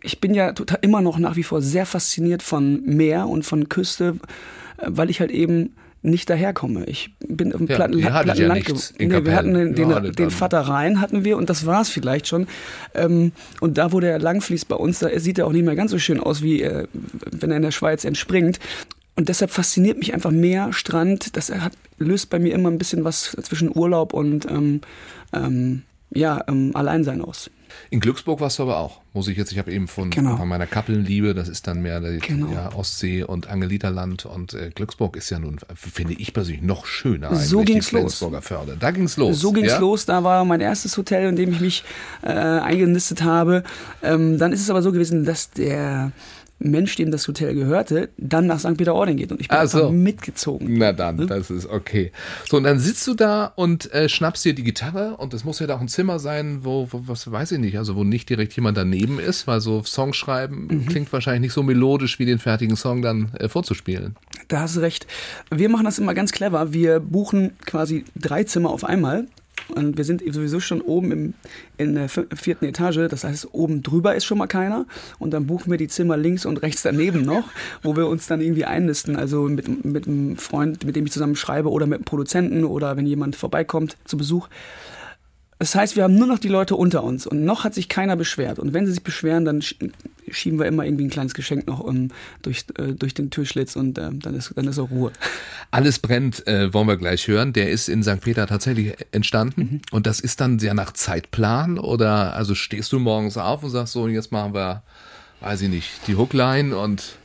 [0.03, 3.69] ich bin ja total immer noch nach wie vor sehr fasziniert von Meer und von
[3.69, 4.17] Küste,
[4.79, 6.85] äh, weil ich halt eben nicht daherkomme.
[6.87, 10.31] Ich bin im Ja, Platten, ja ge- in nee, Wir hatten den, den, Ja, den
[10.31, 12.47] Vater Rhein hatten wir und das war es vielleicht schon.
[12.95, 15.91] Ähm, und da, wo der langfließt bei uns, da sieht er auch nicht mehr ganz
[15.91, 16.87] so schön aus, wie äh,
[17.33, 18.59] wenn er in der Schweiz entspringt.
[19.21, 21.37] Und deshalb fasziniert mich einfach Meer, Strand.
[21.37, 24.81] Das hat, löst bei mir immer ein bisschen was zwischen Urlaub und ähm,
[25.35, 27.51] ähm, ja, ähm, Alleinsein aus.
[27.91, 30.39] In Glücksburg warst du aber auch, muss ich jetzt, ich habe eben von, Genau.
[30.39, 32.51] von meiner Kappelnliebe, das ist dann mehr Genau.
[32.51, 37.37] ja, Ostsee und Angeliterland und äh, Glücksburg ist ja nun, finde ich persönlich, noch schöner
[37.37, 38.25] So ging's die los.
[38.41, 38.77] Förde.
[38.81, 39.39] Da ging's los.
[39.39, 39.79] So ging's ja?
[39.79, 41.85] los, da war mein erstes Hotel, in dem ich mich
[42.23, 43.65] äh, eingenistet habe.
[44.03, 46.11] Ähm, dann ist es aber so gewesen, dass der
[46.63, 48.77] Mensch, dem das Hotel gehörte, dann nach St.
[48.77, 49.91] Peter-Ording geht und ich bin Ach so.
[49.91, 50.77] mitgezogen.
[50.79, 52.13] Na dann, das ist okay.
[52.49, 55.59] So, und dann sitzt du da und äh, schnappst dir die Gitarre und es muss
[55.59, 58.29] ja da auch ein Zimmer sein, wo, wo, was weiß ich nicht, also wo nicht
[58.29, 60.87] direkt jemand daneben ist, weil so Songs schreiben Mhm.
[60.87, 64.17] klingt wahrscheinlich nicht so melodisch, wie den fertigen Song dann äh, vorzuspielen.
[64.49, 65.07] Da hast du recht.
[65.51, 66.73] Wir machen das immer ganz clever.
[66.73, 69.27] Wir buchen quasi drei Zimmer auf einmal.
[69.75, 71.35] Und wir sind sowieso schon oben im,
[71.79, 73.09] in der vi- vierten Etage.
[73.09, 74.87] Das heißt, oben drüber ist schon mal keiner.
[75.19, 77.49] Und dann buchen wir die Zimmer links und rechts daneben noch,
[77.83, 79.17] wo wir uns dann irgendwie einnisten.
[79.17, 82.97] Also mit, mit einem Freund, mit dem ich zusammen schreibe oder mit einem Produzenten oder
[82.97, 84.49] wenn jemand vorbeikommt zu Besuch.
[85.61, 88.17] Das heißt, wir haben nur noch die Leute unter uns und noch hat sich keiner
[88.17, 88.59] beschwert.
[88.59, 89.93] Und wenn sie sich beschweren, dann sch-
[90.31, 92.09] schieben wir immer irgendwie ein kleines Geschenk noch um,
[92.41, 95.13] durch, äh, durch den Türschlitz und äh, dann, ist, dann ist auch Ruhe.
[95.71, 97.53] Alles brennt, äh, wollen wir gleich hören.
[97.53, 98.23] Der ist in St.
[98.23, 99.61] Peter tatsächlich entstanden.
[99.61, 99.81] Mhm.
[99.91, 103.93] Und das ist dann sehr nach Zeitplan oder also stehst du morgens auf und sagst
[103.93, 104.83] so, jetzt machen wir,
[105.43, 107.17] weiß ich nicht, die Hookline und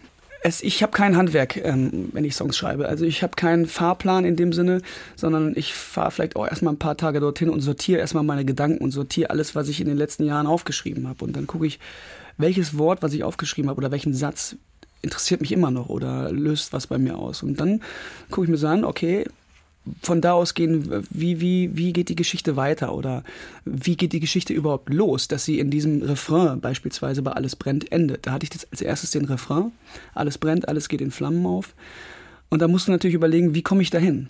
[0.45, 2.87] Es, ich habe kein Handwerk, ähm, wenn ich Songs schreibe.
[2.87, 4.83] Also ich habe keinen Fahrplan in dem Sinne,
[5.15, 8.83] sondern ich fahre vielleicht auch erstmal ein paar Tage dorthin und sortiere erstmal meine Gedanken
[8.83, 11.25] und sortiere alles, was ich in den letzten Jahren aufgeschrieben habe.
[11.25, 11.79] Und dann gucke ich,
[12.37, 14.55] welches Wort, was ich aufgeschrieben habe oder welchen Satz
[15.01, 17.41] interessiert mich immer noch oder löst was bei mir aus.
[17.41, 17.81] Und dann
[18.29, 19.25] gucke ich mir so an, okay,
[20.01, 23.23] von da aus gehen, wie, wie, wie geht die Geschichte weiter oder
[23.65, 27.91] wie geht die Geschichte überhaupt los, dass sie in diesem Refrain beispielsweise bei Alles brennt
[27.91, 28.25] endet.
[28.27, 29.71] Da hatte ich jetzt als erstes den Refrain,
[30.13, 31.73] alles brennt, alles geht in Flammen auf.
[32.49, 34.29] Und da musst du natürlich überlegen, wie komme ich dahin?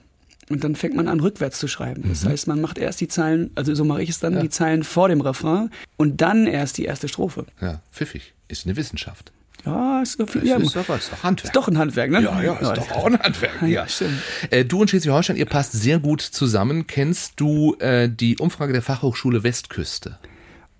[0.49, 2.03] Und dann fängt man an, rückwärts zu schreiben.
[2.07, 4.41] Das heißt, man macht erst die Zeilen, also so mache ich es dann, Ja.
[4.41, 7.45] die Zeilen vor dem Refrain und dann erst die erste Strophe.
[7.61, 8.33] ja, pfiffig.
[8.47, 9.31] Ist eine Wissenschaft.
[9.65, 11.45] Ja, ist, Das ja, ist doch, ist doch Handwerk.
[11.45, 12.21] ist doch ein Handwerk, ne?
[12.21, 13.61] Ja, ja, ist doch auch ein Handwerk.
[13.61, 14.19] Ja, Ja, stimmt.
[14.51, 16.87] Äh, du und Schleswig-Holstein, ihr passt sehr gut zusammen.
[16.87, 20.17] Kennst du äh, die Umfrage der Fachhochschule Westküste?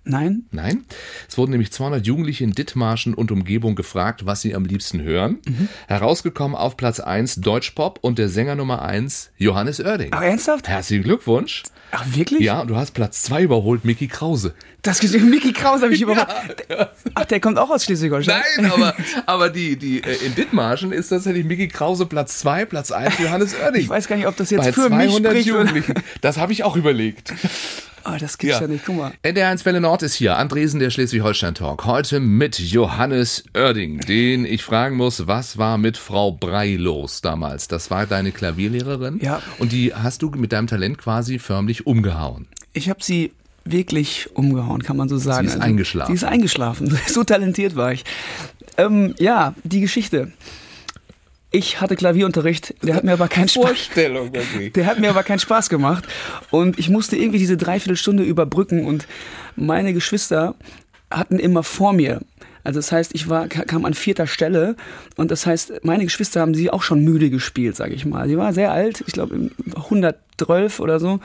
[0.08, 0.44] Nein?
[0.52, 0.84] Nein.
[1.28, 5.38] Es wurden nämlich 200 Jugendliche in Dithmarschen und Umgebung gefragt, was sie am liebsten hören.
[5.46, 5.68] Mhm.
[5.88, 10.10] Herausgekommen auf Platz 1 Deutschpop und der Sänger Nummer 1 Johannes Oerding.
[10.12, 10.68] Ach, ernsthaft?
[10.68, 11.64] Herzlichen Glückwunsch.
[11.90, 12.40] Ach, wirklich?
[12.40, 14.54] Ja, und du hast Platz 2 überholt, Mickey Krause.
[14.82, 16.30] Das Mickey Kraus habe ich überhaupt.
[17.14, 18.42] Ach, der kommt auch aus Schleswig-Holstein.
[18.58, 18.94] Nein, aber,
[19.26, 23.54] aber die, die, äh, in Dithmarschen ist tatsächlich Mickey Krause Platz 2, Platz 1 Johannes
[23.60, 23.82] Oerding.
[23.82, 25.50] Ich weiß gar nicht, ob das jetzt Bei für mich 200 spricht.
[25.50, 25.94] oder- Jugendlichen.
[26.20, 27.32] Das habe ich auch überlegt.
[28.08, 28.84] Oh, das gibt's ja, nicht.
[28.84, 29.12] Guck mal.
[29.24, 30.36] NDR1 Welle Nord ist hier.
[30.36, 31.84] Andresen, der Schleswig-Holstein-Talk.
[31.86, 37.66] Heute mit Johannes Oerding, den ich fragen muss, was war mit Frau Brei los damals?
[37.66, 39.18] Das war deine Klavierlehrerin.
[39.20, 39.42] Ja.
[39.58, 42.46] Und die hast du mit deinem Talent quasi förmlich umgehauen.
[42.72, 43.32] Ich habe sie
[43.64, 45.48] wirklich umgehauen, kann man so sagen.
[45.48, 46.12] Also, ist eingeschlafen.
[46.12, 46.98] Sie ist eingeschlafen.
[47.08, 48.04] So talentiert war ich.
[48.76, 50.32] Ähm, ja, die Geschichte.
[51.56, 53.64] Ich hatte Klavierunterricht, der hat mir aber keinen Spaß.
[54.74, 56.04] Der hat mir aber keinen Spaß gemacht
[56.50, 59.06] und ich musste irgendwie diese Dreiviertelstunde überbrücken und
[59.56, 60.54] meine Geschwister
[61.10, 62.20] hatten immer vor mir
[62.62, 64.76] Also das heißt, ich war kam an vierter Stelle
[65.16, 68.28] und das heißt, meine Geschwister haben sie auch schon müde gespielt, sage ich mal.
[68.28, 71.20] Sie war sehr alt, ich glaube 112 oder so.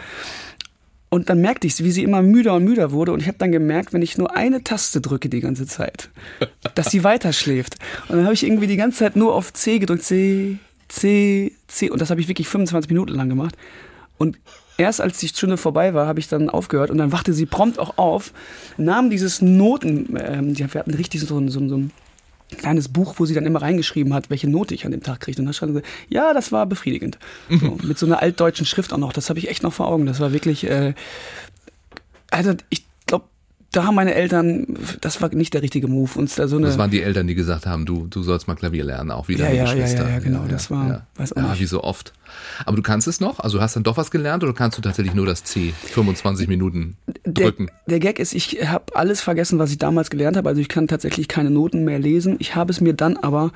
[1.13, 3.12] Und dann merkte ich, wie sie immer müder und müder wurde.
[3.12, 6.10] Und ich habe dann gemerkt, wenn ich nur eine Taste drücke die ganze Zeit,
[6.76, 7.76] dass sie weiter schläft.
[8.08, 10.04] Und dann habe ich irgendwie die ganze Zeit nur auf C gedrückt.
[10.04, 11.89] C, C, C.
[11.89, 13.58] Und das habe ich wirklich 25 Minuten lang gemacht.
[14.17, 14.38] Und
[14.78, 16.89] erst als die Stunde vorbei war, habe ich dann aufgehört.
[16.89, 18.32] Und dann wachte sie prompt auch auf,
[18.78, 21.91] nahm dieses Noten, ähm, wir hatten richtig so, so, so, so ein
[22.58, 25.42] kleines Buch, wo sie dann immer reingeschrieben hat, welche Note ich an dem Tag kriegte.
[25.42, 27.18] Und da stand sie, ja, das war befriedigend.
[27.50, 29.14] So, mit so einer altdeutschen Schrift auch noch.
[29.14, 30.06] Das habe ich echt noch vor Augen.
[30.06, 30.94] Das war wirklich, äh,
[32.30, 32.86] also ich
[33.71, 34.67] da haben meine Eltern,
[34.99, 36.19] das war nicht der richtige Move.
[36.19, 38.55] Uns da so eine das waren die Eltern, die gesagt haben, du, du sollst mal
[38.55, 40.03] Klavier lernen, auch wieder ja, ja, Geschwister.
[40.03, 41.07] Ja, ja, genau, ja, das war, ja.
[41.15, 41.62] weiß auch ja, nicht.
[41.62, 42.12] wie so oft.
[42.65, 43.39] Aber du kannst es noch?
[43.39, 46.97] Also hast dann doch was gelernt oder kannst du tatsächlich nur das C 25 Minuten
[47.23, 47.67] drücken?
[47.88, 50.49] Der, der Gag ist, ich habe alles vergessen, was ich damals gelernt habe.
[50.49, 52.36] Also ich kann tatsächlich keine Noten mehr lesen.
[52.39, 53.51] Ich habe es mir dann aber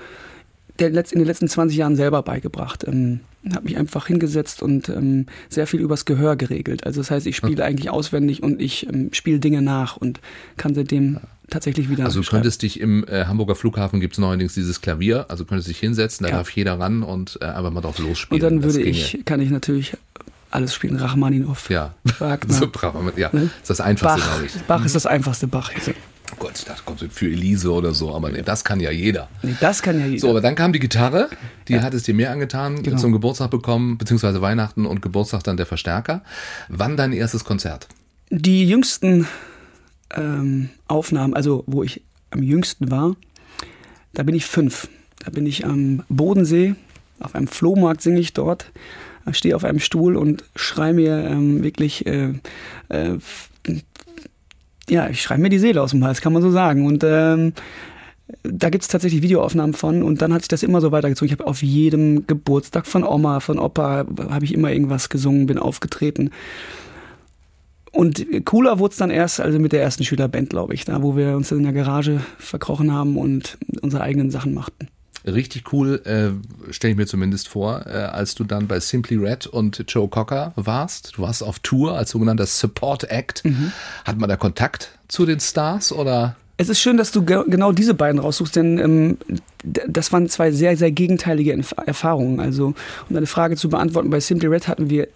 [0.80, 2.84] der in den letzten 20 Jahren selber beigebracht.
[2.88, 3.22] Ähm,
[3.54, 6.86] habe mich einfach hingesetzt und ähm, sehr viel übers Gehör geregelt.
[6.86, 10.20] Also das heißt, ich spiele eigentlich auswendig und ich ähm, spiele Dinge nach und
[10.58, 12.06] kann seitdem tatsächlich wieder.
[12.06, 15.70] Also du könntest dich im äh, Hamburger Flughafen gibt es neuerdings dieses Klavier, also könntest
[15.70, 16.38] dich hinsetzen, da ja.
[16.38, 18.44] darf jeder ran und äh, einfach mal drauf losspielen.
[18.44, 19.96] Und dann würde ich, kann ich natürlich
[20.50, 20.96] alles spielen.
[20.96, 21.70] Rachmaninoff.
[21.70, 21.94] Ja.
[22.20, 22.56] Wagner.
[22.56, 22.72] So,
[23.18, 23.30] ja.
[23.32, 23.50] Ne?
[23.62, 24.54] ist das einfachste, glaube ich.
[24.64, 25.72] Bach ist das einfachste Bach.
[26.32, 29.30] Oh Gott, das kommt für Elise oder so, aber nee, das kann ja jeder.
[29.44, 30.20] Nee, das kann ja jeder.
[30.20, 31.30] So, aber dann kam die Gitarre,
[31.68, 31.82] die ja.
[31.82, 32.98] hat es dir mehr angetan, genau.
[32.98, 36.24] zum Geburtstag bekommen, beziehungsweise Weihnachten und Geburtstag dann der Verstärker.
[36.68, 37.88] Wann dein erstes Konzert?
[38.32, 39.28] Die jüngsten
[40.16, 43.16] ähm, Aufnahmen, also wo ich am jüngsten war,
[44.14, 44.88] da bin ich fünf.
[45.24, 46.76] Da bin ich am Bodensee,
[47.20, 48.72] auf einem Flohmarkt singe ich dort,
[49.32, 52.34] stehe auf einem Stuhl und schreie mir ähm, wirklich äh,
[52.90, 53.18] äh,
[54.89, 56.86] ja, ich schreibe mir die Seele aus dem Hals, kann man so sagen.
[56.86, 57.54] Und ähm,
[58.43, 61.28] da gibt's tatsächlich Videoaufnahmen von und dann hat sich das immer so weitergezogen.
[61.28, 65.60] Ich habe auf jedem Geburtstag von Oma, von Opa, habe ich immer irgendwas gesungen, bin
[65.60, 66.32] aufgetreten.
[67.91, 71.15] Und cooler wurde es dann erst also mit der ersten Schülerband, glaube ich, da wo
[71.15, 74.89] wir uns in der Garage verkrochen haben und unsere eigenen Sachen machten
[75.26, 79.48] richtig cool, äh, stelle ich mir zumindest vor, äh, als du dann bei Simply Red
[79.48, 81.18] und Joe Cocker warst.
[81.18, 83.44] Du warst auf Tour als sogenannter Support Act.
[83.46, 83.72] Mhm.
[84.04, 86.36] Hat man da Kontakt zu den Stars oder?
[86.58, 89.18] Es ist schön, dass du ge genau diese beiden raussuchst, denn ähm,
[89.64, 92.40] das waren zwei sehr, sehr gegenteilige Erfahrungen.
[92.40, 95.08] Also, um deine Frage zu beantworten, bei Simply Red hatten wir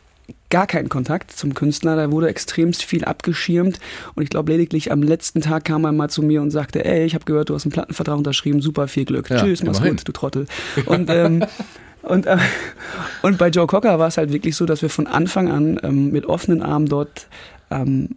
[0.49, 1.95] gar keinen Kontakt zum Künstler.
[1.95, 3.79] Da wurde extremst viel abgeschirmt.
[4.15, 7.05] Und ich glaube, lediglich am letzten Tag kam er mal zu mir und sagte, ey,
[7.05, 9.29] ich habe gehört, du hast einen Plattenvertrag unterschrieben, super viel Glück.
[9.29, 10.47] Ja, Tschüss, mach's gut, du Trottel.
[10.85, 11.45] Und, ähm,
[12.01, 12.37] und, äh,
[13.21, 16.11] und bei Joe Cocker war es halt wirklich so, dass wir von Anfang an ähm,
[16.11, 17.27] mit offenen Armen dort
[17.71, 18.09] ähm,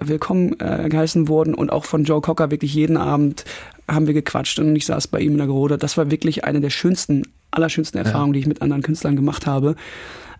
[0.00, 3.44] willkommen äh, geheißen wurden und auch von Joe Cocker wirklich jeden Abend
[3.86, 5.76] haben wir gequatscht und ich saß bei ihm in der Gerode.
[5.76, 8.34] Das war wirklich eine der schönsten, allerschönsten Erfahrungen, ja.
[8.34, 9.76] die ich mit anderen Künstlern gemacht habe.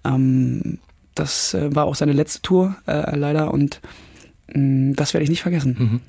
[0.04, 0.78] Ähm,
[1.14, 3.52] das äh, war auch seine letzte Tour äh, leider.
[3.52, 3.80] Und
[4.54, 5.76] das werde ich nicht vergessen.
[5.78, 6.00] Mhm.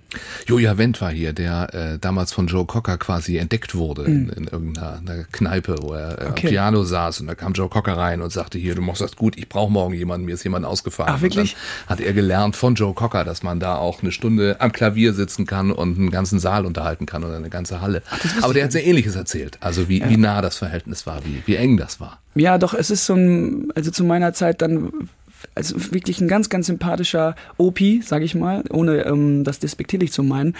[0.47, 4.29] Joja Wendt war hier, der äh, damals von Joe Cocker quasi entdeckt wurde mhm.
[4.29, 6.47] in, in, irgendeiner Kneipe, wo er äh, okay.
[6.47, 9.15] am Piano saß und da kam Joe Cocker rein und sagte, hier, du machst das
[9.15, 11.13] gut, ich brauche morgen jemanden, mir ist jemand ausgefallen.
[11.15, 11.55] Ach, wirklich?
[11.87, 15.45] hat er gelernt von Joe Cocker, dass man da auch eine Stunde am Klavier sitzen
[15.45, 18.01] kann und einen ganzen Saal unterhalten kann oder eine ganze Halle.
[18.09, 20.09] Ach, Aber der hat sehr ähnliches erzählt, also wie, ja.
[20.09, 22.19] wie nah das Verhältnis war, wie, wie eng das war.
[22.35, 25.09] Ja, doch, es ist so ein, also zu meiner Zeit dann
[25.53, 30.23] also wirklich ein ganz, ganz sympathischer OP, sage ich mal, ohne ähm, das despektierlich zu
[30.23, 30.55] meinen,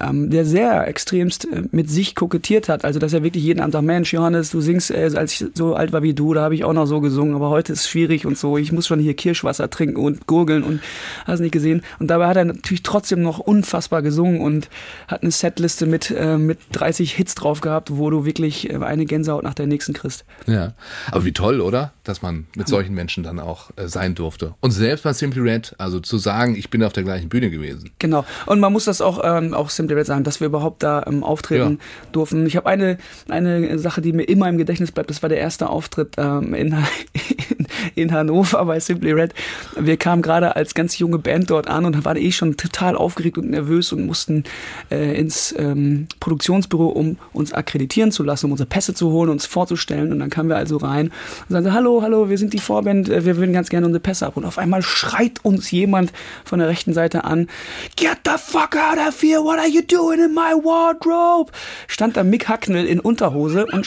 [0.00, 2.84] ähm, der sehr extremst äh, mit sich kokettiert hat.
[2.84, 5.74] Also dass er wirklich jeden Abend sagt, Mensch, Johannes, du singst, äh, als ich so
[5.74, 8.24] alt war wie du, da habe ich auch noch so gesungen, aber heute ist schwierig
[8.24, 8.56] und so.
[8.56, 10.80] Ich muss schon hier Kirschwasser trinken und gurgeln und
[11.24, 11.82] hast nicht gesehen.
[11.98, 14.68] Und dabei hat er natürlich trotzdem noch unfassbar gesungen und
[15.08, 19.06] hat eine Setliste mit, äh, mit 30 Hits drauf gehabt, wo du wirklich äh, eine
[19.06, 20.24] Gänsehaut nach der nächsten kriegst.
[20.46, 20.74] Ja,
[21.10, 21.92] aber wie toll, oder?
[22.04, 24.54] Dass man mit solchen Menschen dann auch äh, sein durfte durfte.
[24.60, 27.90] Und selbst bei Simply Red, also zu sagen, ich bin auf der gleichen Bühne gewesen.
[27.98, 28.24] Genau.
[28.46, 31.24] Und man muss das auch, ähm, auch Simply Red sagen, dass wir überhaupt da ähm,
[31.24, 32.10] auftreten ja.
[32.12, 32.46] durften.
[32.46, 35.10] Ich habe eine, eine Sache, die mir immer im Gedächtnis bleibt.
[35.10, 36.76] Das war der erste Auftritt ähm, in,
[37.96, 39.34] in, Hannover bei Simply Red.
[39.76, 43.38] Wir kamen gerade als ganz junge Band dort an und waren eh schon total aufgeregt
[43.38, 44.44] und nervös und mussten
[44.90, 49.46] äh, ins ähm, Produktionsbüro, um uns akkreditieren zu lassen, um unsere Pässe zu holen, uns
[49.46, 50.12] vorzustellen.
[50.12, 53.24] Und dann kamen wir also rein und sagten, hallo, hallo, wir sind die Vorband, äh,
[53.24, 54.36] wir würden ganz gerne unsere Pässe ab.
[54.36, 56.12] Und auf einmal schreit uns jemand
[56.44, 57.48] von der rechten Seite an,
[57.96, 61.50] Get the fuck out of here, what are you doing in my wardrobe?
[61.86, 63.86] Stand da Mick Hacknell in Unterhose und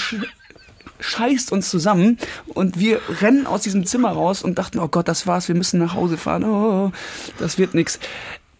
[0.99, 5.27] scheißt uns zusammen und wir rennen aus diesem Zimmer raus und dachten, oh Gott, das
[5.27, 6.91] war's, wir müssen nach Hause fahren, oh,
[7.37, 7.99] das wird nix.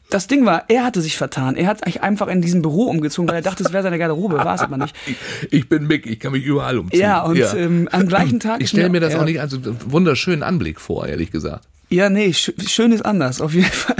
[0.10, 1.56] Das Ding war, er hatte sich vertan.
[1.56, 4.38] Er hat sich einfach in diesem Büro umgezogen, weil er dachte, es wäre seine Garderobe.
[4.38, 4.96] War es aber nicht.
[5.52, 7.02] Ich bin Mick, ich kann mich überall umziehen.
[7.02, 7.54] Ja, und ja.
[7.54, 8.60] Ähm, am gleichen Tag.
[8.62, 9.20] Ich stelle mir das ja.
[9.20, 11.68] auch nicht als wunderschönen Anblick vor, ehrlich gesagt.
[11.90, 13.96] Ja, nee, sch schön ist anders, auf jeden Fall.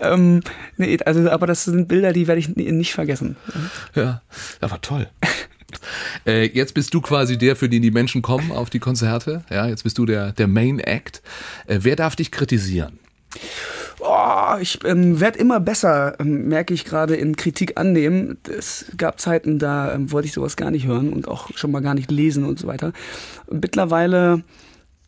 [0.00, 0.40] Ähm,
[0.76, 3.36] nee, also, aber das sind Bilder, die werde ich nicht vergessen.
[3.94, 4.22] Ja,
[4.60, 5.08] das war toll.
[6.26, 9.44] Äh, jetzt bist du quasi der, für den die Menschen kommen auf die Konzerte.
[9.50, 11.22] Ja, jetzt bist du der, der Main Act.
[11.66, 12.98] Äh, wer darf dich kritisieren?
[14.00, 18.38] Oh, ich ähm, werde immer besser, ähm, merke ich gerade in Kritik annehmen.
[18.48, 21.80] Es gab Zeiten, da ähm, wollte ich sowas gar nicht hören und auch schon mal
[21.80, 22.92] gar nicht lesen und so weiter.
[23.50, 24.42] Mittlerweile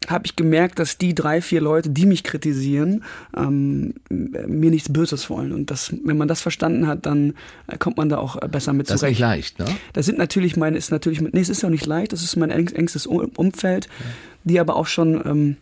[0.09, 3.05] habe ich gemerkt, dass die drei, vier Leute, die mich kritisieren,
[3.37, 5.53] ähm, mir nichts Böses wollen.
[5.53, 7.35] Und das, wenn man das verstanden hat, dann
[7.67, 9.03] äh, kommt man da auch äh, besser mit zurecht.
[9.03, 9.67] Das ist nicht leicht, ne?
[9.93, 12.51] Das sind natürlich meine, ist natürlich, nee, es ist ja nicht leicht, das ist mein
[12.51, 14.07] engstes Umfeld, ja.
[14.45, 15.57] die aber auch schon ähm,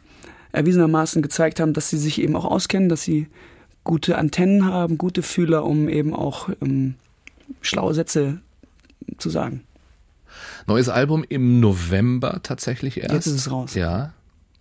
[0.53, 3.29] erwiesenermaßen gezeigt haben, dass sie sich eben auch auskennen, dass sie
[3.83, 6.95] gute Antennen haben, gute Fühler, um eben auch ähm,
[7.61, 8.39] schlaue Sätze
[9.19, 9.63] zu sagen.
[10.67, 13.13] Neues Album im November tatsächlich erst.
[13.13, 13.75] Jetzt ist es raus.
[13.75, 14.13] Ja.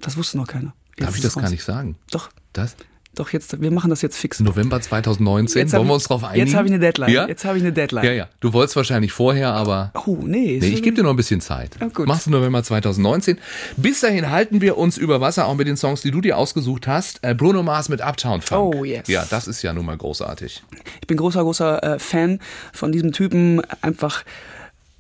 [0.04, 0.74] Das wusste noch keiner.
[0.98, 1.44] Jetzt Darf ich das raus.
[1.44, 1.96] gar nicht sagen?
[2.12, 2.30] Doch.
[2.54, 2.76] Das?
[3.16, 4.40] Doch, jetzt, wir machen das jetzt fix.
[4.40, 6.48] November 2019, jetzt wollen wir uns drauf einigen?
[6.48, 7.12] Jetzt habe ich eine Deadline.
[7.12, 7.28] Ja?
[7.28, 8.06] Jetzt habe ich eine Deadline.
[8.06, 8.28] Ja, ja.
[8.40, 9.92] Du wolltest wahrscheinlich vorher, aber.
[10.08, 10.58] Oh, nee.
[10.60, 11.78] Nee, ich gebe dir noch ein bisschen Zeit.
[11.80, 12.08] Ja, gut.
[12.08, 13.38] Machst du November 2019.
[13.78, 16.88] Bis dahin halten wir uns über Wasser, auch mit den Songs, die du dir ausgesucht
[16.88, 17.20] hast.
[17.22, 18.76] Äh, Bruno Mars mit Uptown Funk.
[18.76, 19.08] Oh, yes.
[19.08, 20.64] Ja, das ist ja nun mal großartig.
[21.02, 22.40] Ich bin großer, großer äh, Fan
[22.72, 23.62] von diesem Typen.
[23.82, 24.24] Einfach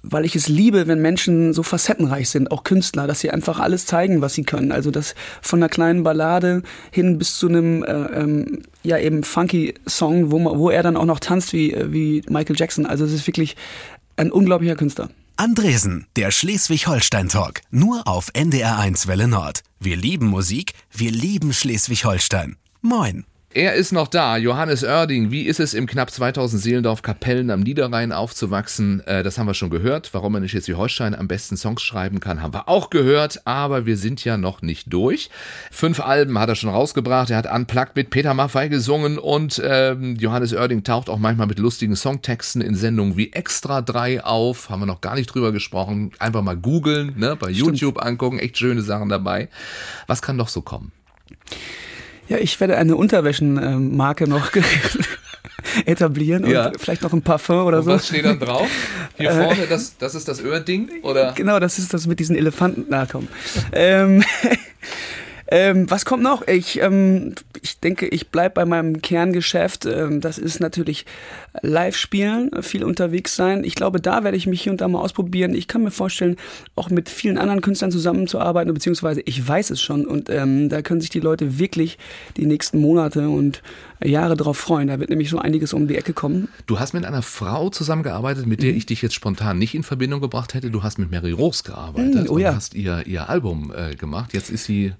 [0.04, 3.86] weil ich es liebe, wenn Menschen so facettenreich sind, auch Künstler, dass sie einfach alles
[3.86, 4.72] zeigen, was sie können.
[4.72, 6.62] Also das von einer kleinen Ballade
[6.92, 11.06] hin bis zu einem äh, ähm, ja eben funky Song, wo, wo er dann auch
[11.06, 12.86] noch tanzt wie, wie Michael Jackson.
[12.86, 13.56] Also es ist wirklich
[14.18, 15.10] ein unglaublicher Künstler.
[15.38, 19.63] Andresen, der Schleswig-Holstein-Talk, nur auf NDR1 Welle Nord.
[19.80, 22.58] Wir lieben Musik, wir lieben Schleswig-Holstein.
[22.82, 23.26] Moin.
[23.56, 25.30] Er ist noch da, Johannes Oerding.
[25.30, 29.06] Wie ist es im knapp 2000 Seelendorf Kapellen am Niederrhein aufzuwachsen?
[29.06, 30.12] Äh, das haben wir schon gehört.
[30.12, 33.46] Warum er nicht jetzt wie Holstein am besten Songs schreiben kann, haben wir auch gehört.
[33.46, 35.30] Aber wir sind ja noch nicht durch.
[35.70, 37.30] Fünf Alben hat er schon rausgebracht.
[37.30, 41.60] Er hat Unplugged mit Peter Maffay gesungen und ähm, Johannes Oerding taucht auch manchmal mit
[41.60, 44.72] lustigen Songtexten in Sendungen wie Extra 3 auf.
[44.72, 46.12] Haben wir noch gar nicht drüber gesprochen.
[46.18, 47.36] Einfach mal googeln, ne?
[47.36, 47.80] bei Stimmt.
[47.80, 48.39] YouTube angucken.
[48.39, 49.48] Echt schöne Sachen dabei.
[50.08, 50.92] Was kann doch so kommen?
[52.34, 54.50] Ja, ich werde eine Unterwäschenmarke noch
[55.86, 56.65] etablieren ja.
[56.65, 57.91] und vielleicht noch ein Parfum oder und so.
[57.91, 58.67] Was steht dann drauf?
[59.17, 60.89] Hier äh, vorne, das, das ist das Öhrding?
[61.04, 61.34] Oder?
[61.34, 63.28] Genau, das ist das mit diesen Elefanten nachkommen.
[63.72, 64.24] ähm,
[65.48, 66.48] ähm, was kommt noch?
[66.48, 69.86] Ich, ähm, ich denke, ich bleibe bei meinem Kerngeschäft.
[69.86, 71.06] Ähm, das ist natürlich
[71.62, 73.63] live spielen, viel unterwegs sein.
[73.63, 75.54] Ich glaube, da werde ich mich hier und da mal ausprobieren.
[75.54, 76.38] Ich kann mir vorstellen,
[76.76, 80.06] auch mit vielen anderen Künstlern zusammenzuarbeiten, beziehungsweise ich weiß es schon.
[80.06, 81.98] Und ähm, da können sich die Leute wirklich
[82.38, 83.62] die nächsten Monate und
[84.04, 84.88] Jahre darauf freuen.
[84.88, 86.50] Da wird nämlich so einiges um die Ecke kommen.
[86.66, 88.78] Du hast mit einer Frau zusammengearbeitet, mit der mhm.
[88.78, 90.72] ich dich jetzt spontan nicht in Verbindung gebracht hätte.
[90.72, 92.50] Du hast mit Mary Rose gearbeitet mhm, oh ja.
[92.50, 94.34] und hast ihr, ihr Album äh, gemacht.
[94.34, 94.94] Jetzt ist sie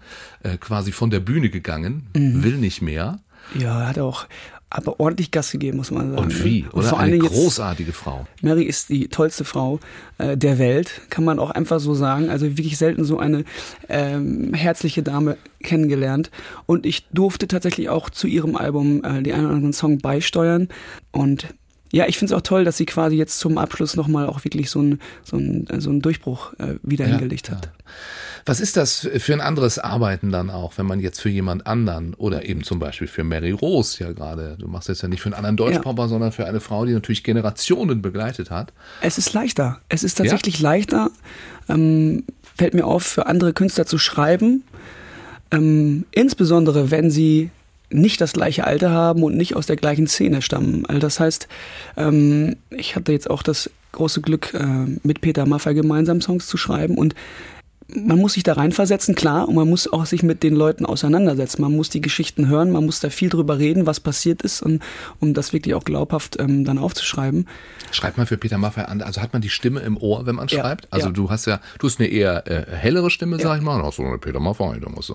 [0.44, 2.44] äh, quasi von der Bühne gegangen, mhm.
[2.44, 3.20] will nicht mehr.
[3.60, 4.26] Ja, hat auch
[4.74, 6.24] aber ordentlich Gas gegeben, muss man sagen.
[6.24, 6.66] Und wie?
[6.66, 6.78] Oder?
[6.78, 8.26] Und vor Eine großartige jetzt, Frau.
[8.42, 9.80] Mary ist die tollste Frau
[10.18, 12.30] äh, der Welt, kann man auch einfach so sagen.
[12.30, 13.46] Also wirklich selten so eine
[13.88, 16.32] ähm, herzliche Dame kennengelernt.
[16.66, 20.70] Und ich durfte tatsächlich auch zu ihrem Album äh, die einen oder anderen Song beisteuern.
[21.12, 21.54] Und
[21.92, 24.72] ja, ich finde es auch toll, dass sie quasi jetzt zum Abschluss nochmal auch wirklich
[24.72, 25.38] so einen so
[25.80, 27.66] so einen Durchbruch äh, wieder ja, hingelegt hat.
[27.68, 27.72] Ja.
[28.46, 32.14] Was ist das für ein anderes Arbeiten dann auch, wenn man jetzt für jemand anderen
[32.16, 35.28] oder eben zum Beispiel für Mary Rose ja gerade, du machst jetzt ja nicht für
[35.28, 36.08] einen anderen Deutschpopper, ja.
[36.10, 38.74] sondern für eine Frau, die natürlich Generationen begleitet hat.
[39.02, 39.80] Es ist leichter.
[39.88, 40.70] Es ist tatsächlich ja?
[40.70, 41.10] leichter,
[41.70, 42.24] ähm,
[42.56, 44.64] fällt mir auf, für andere Künstler zu schreiben.
[45.52, 47.50] Ähm, insbesondere, wenn sie
[47.90, 50.86] nicht das gleiche Alter haben und nicht aus der gleichen Szene stammen.
[50.88, 51.48] Also das heißt,
[51.96, 54.66] ähm, ich hatte jetzt auch das große Glück, äh,
[55.04, 57.14] mit Peter Maffay gemeinsam Songs zu schreiben und
[57.96, 61.62] man muss sich da reinversetzen, klar, und man muss auch sich mit den Leuten auseinandersetzen.
[61.62, 64.82] Man muss die Geschichten hören, man muss da viel drüber reden, was passiert ist, und,
[65.20, 67.48] um das wirklich auch glaubhaft ähm, dann aufzuschreiben.
[67.92, 70.48] Schreibt man für Peter Maffay an, also hat man die Stimme im Ohr, wenn man
[70.48, 70.92] ja, schreibt?
[70.92, 71.14] Also ja.
[71.14, 73.44] du hast ja, du hast eine eher äh, hellere Stimme, ja.
[73.44, 75.12] sag ich mal, dann hast du eine Peter Maffay, da muss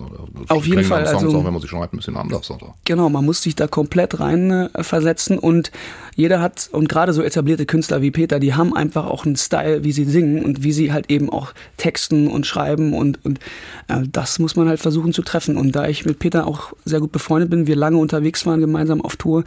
[0.47, 1.05] Auf jeden Fall.
[1.05, 2.49] Songs also, auch, wenn man sie schreibt, ein bisschen anders.
[2.51, 2.75] Oder?
[2.85, 5.71] Genau, man muss sich da komplett rein äh, versetzen und
[6.15, 9.83] jeder hat, und gerade so etablierte Künstler wie Peter, die haben einfach auch einen Style,
[9.83, 13.39] wie sie singen und wie sie halt eben auch texten und schreiben und, und
[13.87, 15.57] äh, das muss man halt versuchen zu treffen.
[15.57, 19.01] Und da ich mit Peter auch sehr gut befreundet bin, wir lange unterwegs waren gemeinsam
[19.01, 19.43] auf Tour,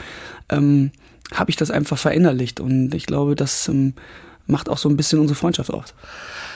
[0.49, 0.91] ähm,
[1.35, 3.95] habe ich das einfach verinnerlicht und ich glaube, das ähm,
[4.47, 5.95] macht auch so ein bisschen unsere Freundschaft aus.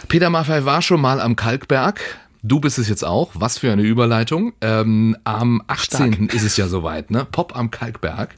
[0.09, 2.01] Peter Maffay war schon mal am Kalkberg.
[2.43, 3.31] Du bist es jetzt auch.
[3.35, 4.53] Was für eine Überleitung.
[4.61, 6.13] Ähm, am 18.
[6.13, 6.35] Stark.
[6.35, 7.27] ist es ja soweit, ne?
[7.31, 8.35] Pop am Kalkberg.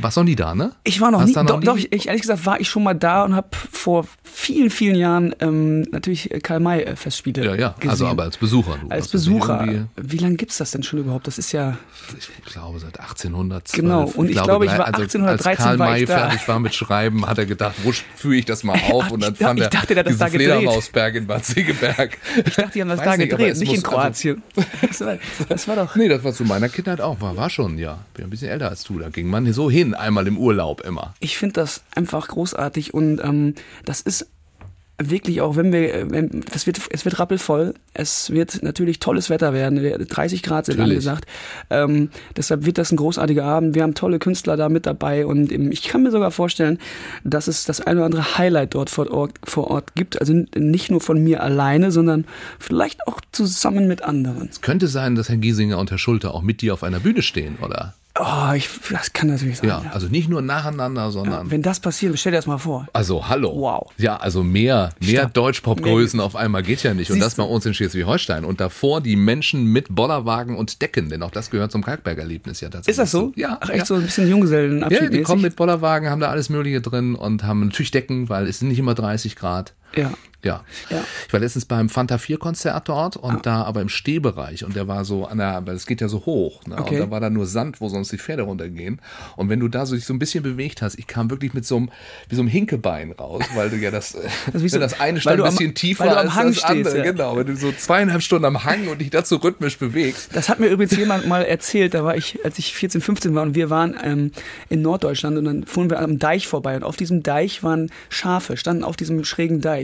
[0.00, 0.72] Warst noch nie da, ne?
[0.84, 1.64] Ich war noch Hast nie, da noch doch, nie?
[1.66, 5.34] doch ich, ehrlich gesagt war ich schon mal da und habe vor vielen, vielen Jahren
[5.40, 7.90] ähm, natürlich Karl-May-Festspiele Ja, ja, gesehen.
[7.90, 8.78] also aber als Besucher.
[8.80, 9.86] Du als Besucher.
[9.96, 11.26] Wie lange gibt's das denn schon überhaupt?
[11.26, 11.76] Das ist ja,
[12.18, 13.72] Ich glaube seit 1812.
[13.82, 16.74] Genau, und ich glaube, ich war also 1813 als Karl May ich fertig war mit
[16.74, 19.10] Schreiben, hat er gedacht, wo führe ich das mal auf?
[19.10, 20.46] Und dann ich dachte- fand er ich dachte, hat das diesen da gedreht.
[20.56, 22.18] Fledermausberg in Bad Segeberg.
[22.46, 24.42] ich dachte, die haben das Weiß da nicht, gedreht, es nicht in also- Kroatien.
[24.82, 25.16] Das war,
[25.48, 25.96] das war doch.
[25.96, 27.20] Nee, das war zu meiner Kindheit auch.
[27.20, 27.98] War, war schon, ja.
[28.14, 28.98] Bin ein bisschen älter als du.
[28.98, 31.14] Da ging man so hin, einmal im Urlaub immer.
[31.20, 34.26] Ich finde das einfach großartig und ähm, das ist
[35.10, 39.52] wirklich auch, wenn wir, wenn, das wird, es wird rappelvoll, es wird natürlich tolles Wetter
[39.52, 41.08] werden, 30 Grad sind Natürlich.
[41.08, 41.26] angesagt,
[41.70, 45.50] ähm, deshalb wird das ein großartiger Abend, wir haben tolle Künstler da mit dabei und
[45.50, 46.78] ich kann mir sogar vorstellen,
[47.24, 50.90] dass es das eine oder andere Highlight dort vor Ort, vor Ort gibt, also nicht
[50.90, 52.26] nur von mir alleine, sondern
[52.58, 54.48] vielleicht auch zusammen mit anderen.
[54.50, 57.22] Es könnte sein, dass Herr Giesinger und Herr Schulte auch mit dir auf einer Bühne
[57.22, 57.94] stehen, oder?
[58.18, 59.68] Oh, ich, das kann natürlich sein.
[59.68, 61.50] Ja, also nicht nur nacheinander, sondern.
[61.50, 62.86] Wenn das passiert, stell dir das mal vor.
[62.92, 63.54] Also, hallo.
[63.56, 63.90] Wow.
[63.96, 65.26] Ja, also mehr, mehr.
[65.26, 67.10] Deutschpop-Größen auf einmal geht ja nicht.
[67.10, 68.44] Und Siehst das bei uns in Schleswig-Holstein.
[68.44, 72.68] Und davor die Menschen mit Bollerwagen und Decken, denn auch das gehört zum Kalkberg-Erlebnis ja
[72.68, 72.92] tatsächlich.
[72.92, 73.32] Ist das so?
[73.34, 73.56] Ja.
[73.60, 73.86] Ach, echt ja.
[73.86, 77.44] so ein bisschen Junggesellenabschied Ja, die kommen mit Bollerwagen, haben da alles Mögliche drin und
[77.44, 79.72] haben natürlich Decken, weil es sind nicht immer 30 Grad.
[79.96, 80.10] Ja.
[80.44, 80.64] Ja.
[80.90, 80.96] Ja.
[80.98, 81.04] Ah.
[81.28, 84.88] Ich war letztens beim Fanta 4 Konzert dort und da aber im Stehbereich und der
[84.88, 86.78] war so an der, weil es geht ja so hoch, ne?
[86.78, 86.96] Okay.
[86.96, 89.00] Und da war da nur Sand, wo sonst die Pferde runtergehen.
[89.36, 91.64] Und wenn du da so dich so ein bisschen bewegt hast, ich kam wirklich mit
[91.64, 91.90] so einem,
[92.28, 94.14] wie so einem Hinkebein raus, weil du ja das,
[94.52, 96.68] ist wie so- das eine stand ein am- bisschen tiefer am als Hang das stehst,
[96.88, 96.96] andere.
[96.98, 97.04] ja.
[97.12, 100.34] Genau, wenn du so zweieinhalb Stunden am Hang und dich dazu rhythmisch bewegst.
[100.34, 103.44] Das hat mir übrigens jemand mal erzählt, da war ich, als ich 14, 15 war
[103.44, 104.32] und wir waren ähm,
[104.68, 108.56] in Norddeutschland und dann fuhren wir am Deich vorbei und auf diesem Deich waren Schafe,
[108.56, 109.81] standen auf diesem schrägen Deich.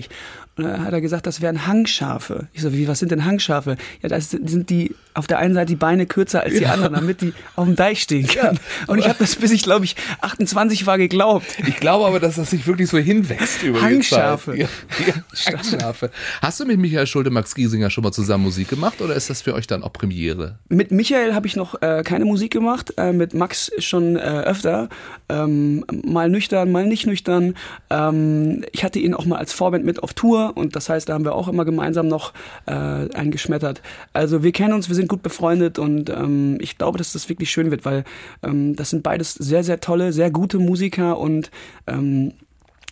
[0.57, 2.49] Und dann hat er gesagt, das wären Hangschafe.
[2.53, 3.77] Ich so, wie, was sind denn Hangschafe?
[4.03, 7.21] Ja, das sind die auf der einen Seite die Beine kürzer als die anderen, damit
[7.21, 8.59] die auf dem Deich stehen können.
[8.87, 11.47] Und ich habe das, bis ich glaube ich 28 war, geglaubt.
[11.67, 14.53] Ich glaube aber, dass das sich wirklich so hinwächst über Hangschafe.
[14.53, 14.71] die Zeit.
[15.07, 16.11] Ja, ja, Hangschafe.
[16.41, 19.43] Hast du mit Michael Schulte, Max Giesinger schon mal zusammen Musik gemacht oder ist das
[19.43, 20.59] für euch dann auch Premiere?
[20.69, 24.89] Mit Michael habe ich noch äh, keine Musik gemacht, äh, mit Max schon äh, öfter.
[25.29, 27.55] Ähm, mal nüchtern, mal nicht nüchtern.
[27.91, 31.15] Ähm, ich hatte ihn auch mal als Vorband mit auf Tour und das heißt, da
[31.15, 32.35] haben wir auch immer gemeinsam noch
[32.67, 33.81] äh, eingeschmettert.
[34.13, 37.51] Also wir kennen uns, wir sind gut befreundet und ähm, ich glaube, dass das wirklich
[37.51, 38.05] schön wird, weil
[38.43, 41.51] ähm, das sind beides sehr, sehr tolle, sehr gute Musiker und
[41.87, 42.35] ähm,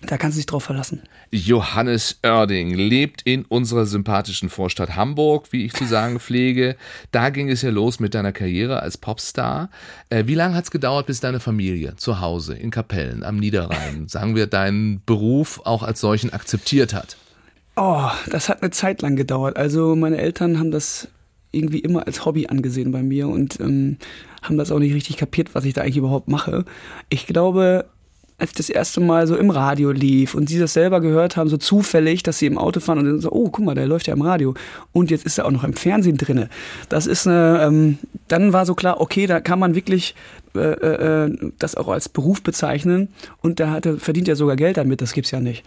[0.07, 1.03] da kannst du dich drauf verlassen.
[1.31, 6.77] Johannes Oerding lebt in unserer sympathischen Vorstadt Hamburg, wie ich zu sagen pflege.
[7.11, 9.71] Da ging es ja los mit deiner Karriere als Popstar.
[10.11, 14.09] Äh, wie lange hat es gedauert, bis deine Familie zu Hause in Kapellen am Niederrhein,
[14.09, 17.17] sagen wir, deinen Beruf auch als solchen akzeptiert hat?
[17.77, 19.57] Oh, das hat eine Zeit lang gedauert.
[19.57, 21.09] Also meine Eltern haben das
[21.53, 23.99] irgendwie immer als Hobby angesehen bei mir und ähm,
[24.43, 26.65] haben das auch nicht richtig kapiert, was ich da eigentlich überhaupt mache.
[27.09, 27.87] Ich glaube,
[28.39, 31.57] als das erste Mal so im Radio lief und sie das selber gehört haben, so
[31.57, 34.15] zufällig, dass sie im Auto fahren und dann so, oh, guck mal, der läuft ja
[34.15, 34.55] im Radio
[34.93, 36.51] und jetzt ist er auch noch im Fernsehen drinne.
[36.89, 40.15] Das ist eine, ähm, dann war so klar, okay, da kann man wirklich
[40.57, 43.09] äh, äh, das auch als Beruf bezeichnen
[43.43, 45.65] und da hat er, verdient er sogar Geld damit, das gibt's ja nicht.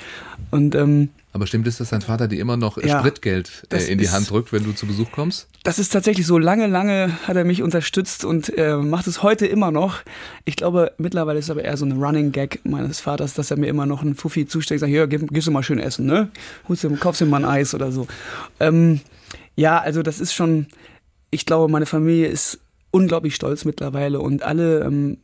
[0.51, 3.83] Und ähm, Aber stimmt es, dass dein Vater dir immer noch äh, Ja, Spritgeld äh,
[3.91, 5.47] in die Hand drückt, wenn du zu Besuch kommst?
[5.63, 6.37] Das ist tatsächlich so.
[6.37, 9.99] Lange, lange hat er mich unterstützt und äh, macht es heute immer noch.
[10.45, 13.57] Ich glaube, mittlerweile ist es aber eher so ein Running Gag meines Vaters, dass er
[13.57, 16.05] mir immer noch einen Fuffi zusteckt und sagt, hier, gib, gehst du mal schön essen,
[16.05, 16.29] ne?
[16.67, 18.07] Holst du, kaufst dir mal ein Eis oder so.
[18.59, 19.01] Ähm,
[19.55, 20.67] ja, also das ist schon,
[21.31, 22.59] ich glaube, meine Familie ist
[22.91, 25.17] unglaublich stolz mittlerweile und alle ähm,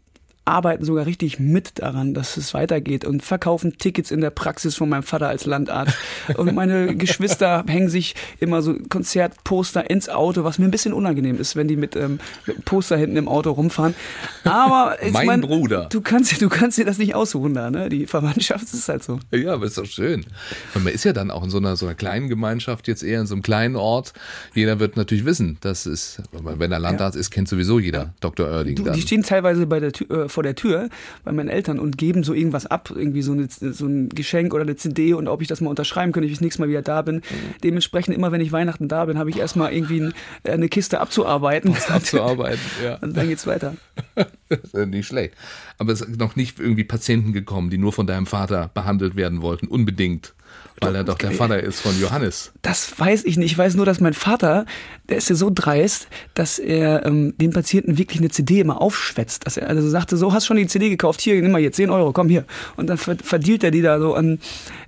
[0.46, 4.90] arbeiten sogar richtig mit daran, dass es weitergeht und verkaufen Tickets in der Praxis von
[4.90, 5.96] meinem Vater als Landarzt.
[6.38, 11.40] Und meine Geschwister hängen sich immer so Konzertposter ins Auto, was mir ein bisschen unangenehm
[11.40, 13.96] ist, wenn die mit, ähm, mit Poster hinten im Auto rumfahren.
[14.44, 15.88] Aber ich Mein mein, Bruder.
[15.92, 17.90] Du kannst, du kannst dir das nicht aussuchen da, ne?
[17.90, 19.20] Die Verwandtschaft ist halt so.
[19.32, 20.26] Ja, aber ist doch schön.
[20.74, 23.22] Und man ist ja dann auch in so einer, so einer kleinen Gemeinschaft, jetzt eher
[23.22, 24.14] in so einem kleinen Ort.
[24.54, 28.48] Jeder wird natürlich wissen, das ist, wenn er Landarzt ist, kennt sowieso jeder Dr.
[28.48, 30.90] Oerding Du, die stehen teilweise bei der Tür, äh, vor der Tür
[31.24, 34.64] bei meinen Eltern und geben so irgendwas ab, irgendwie so, eine, so ein Geschenk oder
[34.64, 36.84] eine CD und ob ich das mal unterschreiben könnte, wenn ich das nächste Mal wieder
[36.84, 37.22] da bin.
[37.64, 41.00] Dementsprechend immer, wenn ich Weihnachten da bin, habe ich erstmal irgendwie ein, äh, eine Kiste
[41.00, 41.76] abzuarbeiten.
[41.90, 42.98] abzuarbeiten, ja.
[42.98, 43.76] Und dann geht's weiter.
[44.16, 45.34] Das ist ja nicht schlecht.
[45.78, 49.42] Aber es sind noch nicht irgendwie Patienten gekommen, die nur von deinem Vater behandelt werden
[49.42, 50.35] wollten, unbedingt.
[50.82, 52.52] Weil er doch der Vater ist von Johannes.
[52.62, 53.52] Das weiß ich nicht.
[53.52, 54.66] Ich weiß nur, dass mein Vater,
[55.08, 59.46] der ist ja so dreist, dass er ähm, den Patienten wirklich eine CD immer aufschwätzt.
[59.46, 61.90] Dass er also sagte, so hast schon die CD gekauft, hier, nimm mal jetzt 10
[61.90, 62.46] Euro, komm hier.
[62.76, 64.40] Und dann verdient er die da so an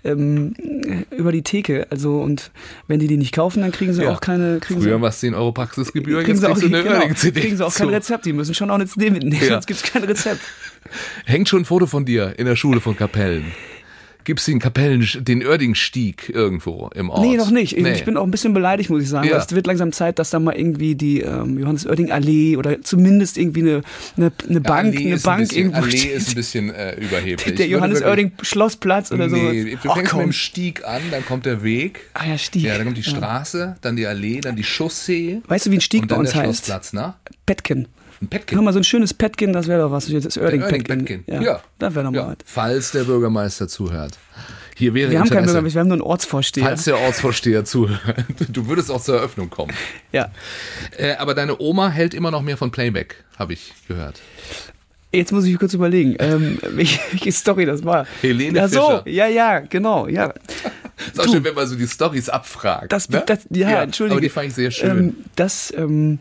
[0.03, 0.53] ähm,
[1.11, 1.87] über die Theke.
[1.89, 2.51] Also und
[2.87, 4.11] wenn die die nicht kaufen, dann kriegen sie ja.
[4.11, 4.59] auch keine.
[4.59, 7.39] Kriegen Früher war es 10 Euro Praxisgebühr, kriegen jetzt sie auch, eine genau, CD.
[7.41, 9.53] Kriegen sie auch kein Rezept, die müssen schon auch eine CD mitnehmen, ja.
[9.53, 10.41] sonst gibt es kein Rezept.
[11.25, 13.45] Hängt schon ein Foto von dir in der Schule von Kapellen.
[14.27, 17.21] Gibt es den Kapellen, den Oerdingstieg irgendwo im Ort?
[17.21, 17.77] Nee, noch nicht.
[17.77, 17.93] Nee.
[17.93, 19.29] Ich bin auch ein bisschen beleidigt, muss ich sagen.
[19.29, 19.37] Ja.
[19.37, 23.37] Es wird langsam Zeit, dass da mal irgendwie die ähm, Johannes Oerding Allee oder zumindest
[23.37, 23.81] irgendwie eine,
[24.17, 26.11] eine, eine Bank, ja, eine Bank bisschen, irgendwo Allee steht.
[26.11, 27.55] ist ein bisschen äh, überheblich.
[27.55, 29.37] Der Johannes Oerding Schlossplatz oder so.
[29.37, 32.01] Nee, du fängst mit dem Stieg an, dann kommt der Weg.
[32.13, 32.63] Ah ja, Stieg.
[32.63, 35.41] Ja, dann kommt die Straße, dann die Allee, dann die Chaussee.
[35.47, 36.65] Weißt du, wie ein Stieg bei uns heißt?
[36.65, 37.13] Schlossplatz, ne?
[37.45, 37.87] Petken.
[38.21, 38.57] Ein Petkin.
[38.57, 40.07] Hör mal, so ein schönes Petkin, das wäre doch was.
[40.07, 41.05] Das Oerding Petkin.
[41.05, 41.23] Petkin.
[41.27, 41.61] Ja, ja.
[41.77, 42.27] Das wäre doch mal ja.
[42.29, 42.37] was.
[42.45, 44.17] Falls der Bürgermeister zuhört.
[44.75, 45.45] Hier wäre Wir haben keinen.
[45.45, 46.63] Bürgermeister, wir haben nur einen Ortsvorsteher.
[46.63, 48.25] Falls der Ortsvorsteher zuhört.
[48.49, 49.73] Du würdest auch zur Eröffnung kommen.
[50.11, 50.31] ja.
[50.97, 54.21] Äh, aber deine Oma hält immer noch mehr von Playback, habe ich gehört.
[55.11, 58.05] Jetzt muss ich kurz überlegen, ähm, welche, Story das war.
[58.21, 59.09] Helene ja, so, Fischer.
[59.09, 60.33] ja, ja, genau, ja.
[61.11, 61.33] Ist auch Du.
[61.33, 62.91] schön, wenn man so die Stories abfragt.
[62.91, 63.23] Das, ne?
[63.25, 64.13] das, ja, entschuldige.
[64.13, 64.89] Aber die fand ich sehr schön.
[64.89, 66.19] Ähm, das ähm,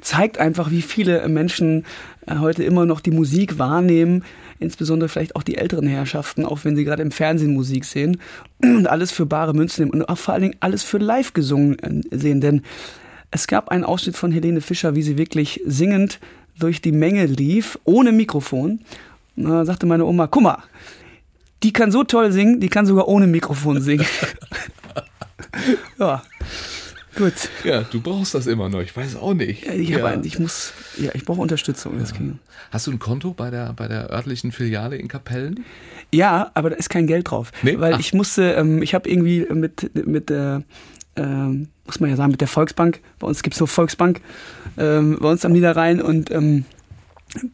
[0.00, 1.84] zeigt einfach, wie viele Menschen
[2.26, 4.24] äh, heute immer noch die Musik wahrnehmen,
[4.58, 8.20] insbesondere vielleicht auch die älteren Herrschaften, auch wenn sie gerade im Fernsehen Musik sehen
[8.62, 11.78] und alles für bare Münze nehmen und auch vor allen Dingen alles für live gesungen
[11.78, 12.40] äh, sehen.
[12.40, 12.62] Denn
[13.30, 16.20] es gab einen Ausschnitt von Helene Fischer, wie sie wirklich singend
[16.58, 18.80] durch die Menge lief, ohne Mikrofon.
[19.36, 20.58] Da sagte meine Oma, guck mal,
[21.62, 24.06] die kann so toll singen, die kann sogar ohne Mikrofon singen.
[25.98, 26.22] ja,
[27.20, 27.48] gut.
[27.64, 28.80] ja, du brauchst das immer noch.
[28.80, 29.66] Ich weiß auch nicht.
[29.66, 31.92] Ja, ich, hab, ich muss, ja, ich brauche Unterstützung.
[32.16, 32.38] Ging.
[32.70, 35.64] Hast du ein Konto bei der, bei der örtlichen Filiale in Kapellen?
[36.12, 37.52] Ja, aber da ist kein Geld drauf.
[37.62, 37.78] Nee?
[37.78, 38.00] Weil Ach.
[38.00, 40.62] ich musste, ähm, ich habe irgendwie mit, mit der,
[41.16, 44.20] ähm, muss man ja sagen, mit der Volksbank, bei uns gibt's so Volksbank,
[44.76, 46.64] ähm, bei uns am Niederrhein und ähm,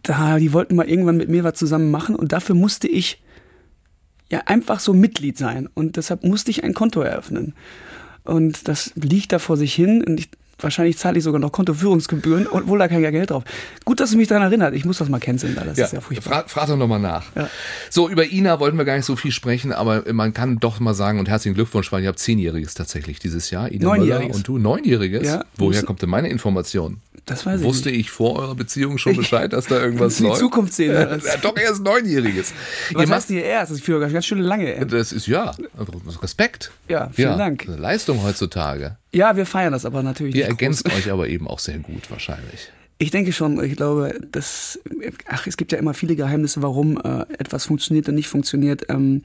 [0.03, 3.23] da, die wollten mal irgendwann mit mir was zusammen machen und dafür musste ich
[4.31, 7.55] ja einfach so Mitglied sein und deshalb musste ich ein Konto eröffnen.
[8.27, 12.47] Und das liegt da vor sich hin und ich, wahrscheinlich zahle ich sogar noch Kontoführungsgebühren,
[12.51, 13.45] obwohl da kein Geld drauf.
[13.85, 14.75] Gut, dass du mich daran erinnert.
[14.75, 15.65] Ich muss das mal canceln, da.
[15.65, 16.45] das ist ja furchtbar.
[16.45, 17.25] Fra frag doch nochmal nach.
[17.35, 17.49] Ja.
[17.91, 20.95] So, über Ina wollten wir gar nicht so viel sprechen, aber man kann doch mal
[20.95, 23.71] sagen, und herzlichen Glückwunsch, weil ihr habt Zehnjähriges tatsächlich dieses Jahr.
[23.71, 24.37] Ina Möller Neunjähriges.
[24.37, 25.27] und du, Neunjähriges?
[25.27, 25.45] Ja.
[25.57, 27.01] Woher kommt denn meine Information?
[27.27, 27.99] Das weiß ich Wusste nicht.
[27.99, 30.41] ich vor eurer Beziehung schon Bescheid, dass da irgendwas du die läuft?
[30.41, 31.25] Zukunft sehen, was?
[31.25, 32.55] ja, doch erst Neunjähriges.
[32.93, 33.73] Was Ihr heißt hier erst?
[33.73, 34.87] Das ist für ganz schön lange.
[34.87, 35.53] Das ist ja
[36.23, 36.71] Respekt.
[36.89, 37.65] Ja, vielen ja, Dank.
[37.67, 38.97] Leistung heutzutage.
[39.13, 40.95] Ja, wir feiern das aber natürlich Ihr ergänzt groß.
[40.99, 42.71] euch aber eben auch sehr gut wahrscheinlich.
[42.99, 44.79] Ich denke schon, ich glaube, dass,
[45.29, 48.85] ach, es gibt ja immer viele Geheimnisse, warum äh, etwas funktioniert und nicht funktioniert.
[48.89, 49.23] Ähm,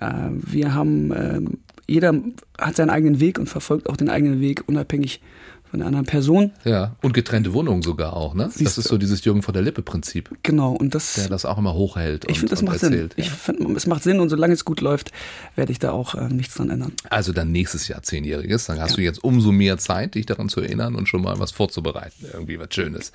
[0.00, 2.14] äh, wir haben, ähm, jeder
[2.58, 5.22] hat seinen eigenen Weg und verfolgt auch den eigenen Weg, unabhängig
[5.70, 6.52] von der anderen Person.
[6.64, 8.50] Ja, und getrennte Wohnungen sogar auch, ne?
[8.50, 11.58] Siehst das ist so dieses Jürgen von der Lippe-Prinzip, Genau, und das, der das auch
[11.58, 13.14] immer hochhält und, ich finde, das macht erzählt.
[13.14, 13.24] Sinn.
[13.24, 15.12] Ich finde, es macht Sinn und solange es gut läuft,
[15.56, 16.92] werde ich da auch äh, nichts dran ändern.
[17.10, 20.60] Also dann nächstes Jahr Zehnjähriges, dann hast du jetzt umso mehr Zeit, dich daran zu
[20.60, 23.12] erinnern und schon mal was vorzubereiten, irgendwie was Schönes.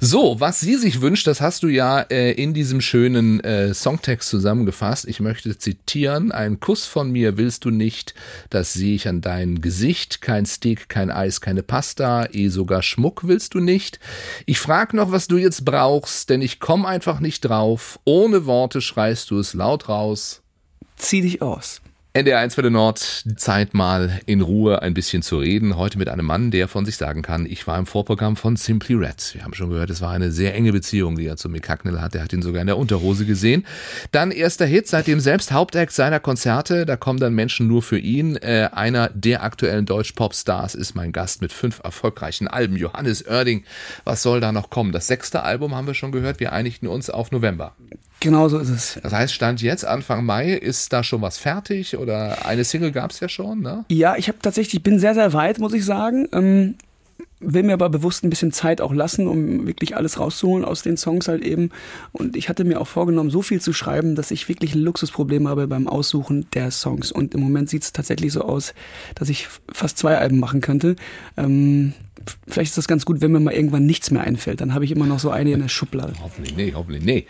[0.00, 4.28] So, was sie sich wünscht, das hast du ja äh, in diesem schönen äh, Songtext
[4.28, 5.06] zusammengefasst.
[5.06, 8.14] Ich möchte zitieren, ein Kuss von mir willst du nicht,
[8.50, 11.73] das sehe ich an deinem Gesicht, kein Steak, kein Eis, keine Pasta,
[12.32, 13.98] eh sogar Schmuck willst du nicht.
[14.46, 17.98] Ich frag noch, was du jetzt brauchst, denn ich komm einfach nicht drauf.
[18.04, 20.42] Ohne Worte schreist du es laut raus.
[20.96, 21.80] Zieh dich aus.
[22.16, 25.76] NDR 1 für den Nord, Zeit mal in Ruhe ein bisschen zu reden.
[25.76, 28.94] Heute mit einem Mann, der von sich sagen kann, ich war im Vorprogramm von Simply
[28.94, 29.34] Red.
[29.34, 32.00] Wir haben schon gehört, es war eine sehr enge Beziehung, die er zu Mick Hucknall
[32.00, 32.14] hat.
[32.14, 33.66] Er hat ihn sogar in der Unterhose gesehen.
[34.12, 36.86] Dann erster Hit, seitdem selbst Hauptakt seiner Konzerte.
[36.86, 38.36] Da kommen dann Menschen nur für ihn.
[38.36, 42.76] Äh, einer der aktuellen Deutsch-Pop-Stars ist mein Gast mit fünf erfolgreichen Alben.
[42.76, 43.64] Johannes Oerding.
[44.04, 44.92] Was soll da noch kommen?
[44.92, 46.38] Das sechste Album haben wir schon gehört.
[46.38, 47.74] Wir einigten uns auf November.
[48.24, 48.98] Genau so ist es.
[49.02, 53.10] Das heißt, Stand jetzt, Anfang Mai, ist da schon was fertig oder eine Single gab
[53.10, 53.84] es ja schon, ne?
[53.90, 56.26] Ja, ich habe tatsächlich, ich bin sehr, sehr weit, muss ich sagen.
[56.32, 56.76] Ähm,
[57.38, 60.96] will mir aber bewusst ein bisschen Zeit auch lassen, um wirklich alles rauszuholen aus den
[60.96, 61.68] Songs halt eben.
[62.12, 65.46] Und ich hatte mir auch vorgenommen, so viel zu schreiben, dass ich wirklich ein Luxusproblem
[65.46, 67.12] habe beim Aussuchen der Songs.
[67.12, 68.72] Und im Moment sieht es tatsächlich so aus,
[69.16, 70.96] dass ich fast zwei Alben machen könnte.
[71.36, 71.92] Ähm,
[72.46, 74.60] vielleicht ist das ganz gut, wenn mir mal irgendwann nichts mehr einfällt.
[74.60, 76.12] Dann habe ich immer noch so eine in der Schublade.
[76.22, 77.26] Hoffentlich nee, hoffentlich nee.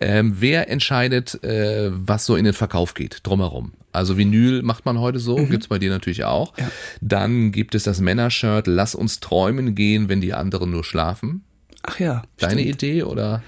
[0.00, 3.72] Ähm, wer entscheidet, äh, was so in den Verkauf geht, drumherum?
[3.92, 6.56] Also Vinyl macht man heute so, gibt's bei dir natürlich auch.
[6.58, 6.70] Ja.
[7.00, 11.44] Dann gibt es das Männershirt, lass uns träumen gehen, wenn die anderen nur schlafen.
[11.82, 12.22] Ach ja.
[12.38, 12.82] Deine stimmt.
[12.82, 13.42] Idee oder?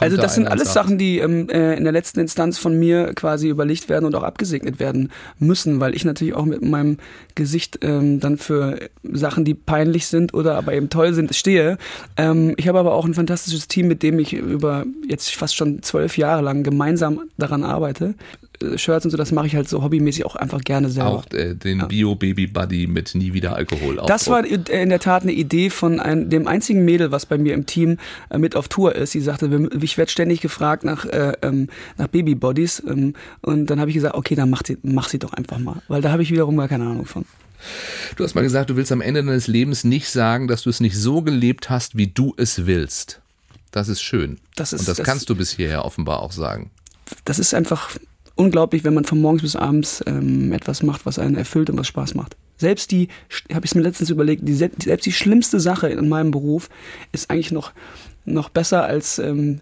[0.00, 3.48] Also das sind alles Sachen, die ähm, äh, in der letzten Instanz von mir quasi
[3.48, 6.98] überlegt werden und auch abgesegnet werden müssen, weil ich natürlich auch mit meinem
[7.34, 11.78] Gesicht ähm, dann für Sachen, die peinlich sind oder aber eben toll sind, stehe.
[12.16, 15.82] Ähm, ich habe aber auch ein fantastisches Team, mit dem ich über jetzt fast schon
[15.82, 18.14] zwölf Jahre lang gemeinsam daran arbeite.
[18.76, 21.10] Shirts und so, das mache ich halt so hobbymäßig auch einfach gerne selber.
[21.10, 21.86] Auch äh, den ja.
[21.86, 24.00] Bio-Baby-Buddy mit nie wieder Alkohol.
[24.06, 27.54] Das war in der Tat eine Idee von ein, dem einzigen Mädel, was bei mir
[27.54, 27.98] im Team
[28.30, 29.12] äh, mit auf Tour ist.
[29.12, 32.82] Sie sagte, ich werde ständig gefragt nach, äh, ähm, nach Baby-Bodies.
[32.86, 35.82] Ähm, und dann habe ich gesagt, okay, dann mach sie, mach sie doch einfach mal.
[35.88, 37.24] Weil da habe ich wiederum gar keine Ahnung von.
[38.16, 40.80] Du hast mal gesagt, du willst am Ende deines Lebens nicht sagen, dass du es
[40.80, 43.20] nicht so gelebt hast, wie du es willst.
[43.70, 44.38] Das ist schön.
[44.56, 46.70] Das ist, Und das, das kannst du bis hierher offenbar auch sagen.
[47.24, 47.90] Das ist einfach
[48.38, 51.88] unglaublich, wenn man von morgens bis abends ähm, etwas macht, was einen erfüllt und was
[51.88, 52.36] Spaß macht.
[52.56, 53.08] Selbst die,
[53.52, 56.68] habe ich mir letztens überlegt, die, selbst die schlimmste Sache in meinem Beruf
[57.12, 57.72] ist eigentlich noch,
[58.24, 59.60] noch besser als ähm,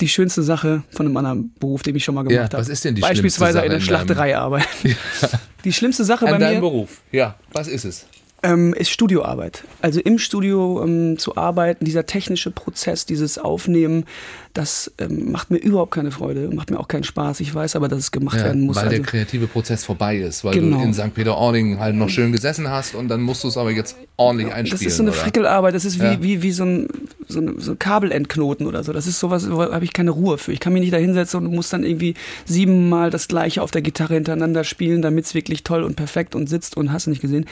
[0.00, 2.58] die schönste Sache von einem anderen Beruf, den ich schon mal gemacht ja, habe.
[2.58, 4.66] Was ist denn die Beispielsweise schlimmste Sache in der Schlachterei arbeiten.
[5.22, 5.28] Ja.
[5.64, 6.44] Die schlimmste Sache An bei mir.
[6.44, 7.38] deinem Beruf, ja.
[7.52, 8.06] Was ist es?
[8.44, 9.64] Ähm, ist Studioarbeit.
[9.80, 14.04] Also im Studio ähm, zu arbeiten, dieser technische Prozess, dieses Aufnehmen,
[14.52, 17.40] das ähm, macht mir überhaupt keine Freude, macht mir auch keinen Spaß.
[17.40, 18.76] Ich weiß aber, dass es gemacht ja, werden muss.
[18.76, 20.76] Weil also, der kreative Prozess vorbei ist, weil genau.
[20.76, 21.14] du in St.
[21.14, 24.78] Peter-Ording halt noch schön gesessen hast und dann musst du es aber jetzt ordentlich einspielen.
[24.78, 25.20] Das ist so eine oder?
[25.20, 26.22] Frickelarbeit, das ist wie, ja.
[26.22, 26.88] wie, wie so ein,
[27.34, 28.92] so ein so Kabelendknoten oder so.
[28.92, 30.52] Das ist sowas, da habe ich keine Ruhe für.
[30.52, 32.14] Ich kann mich nicht da hinsetzen und muss dann irgendwie
[32.46, 36.48] siebenmal das gleiche auf der Gitarre hintereinander spielen, damit es wirklich toll und perfekt und
[36.48, 37.46] sitzt und hast du nicht gesehen.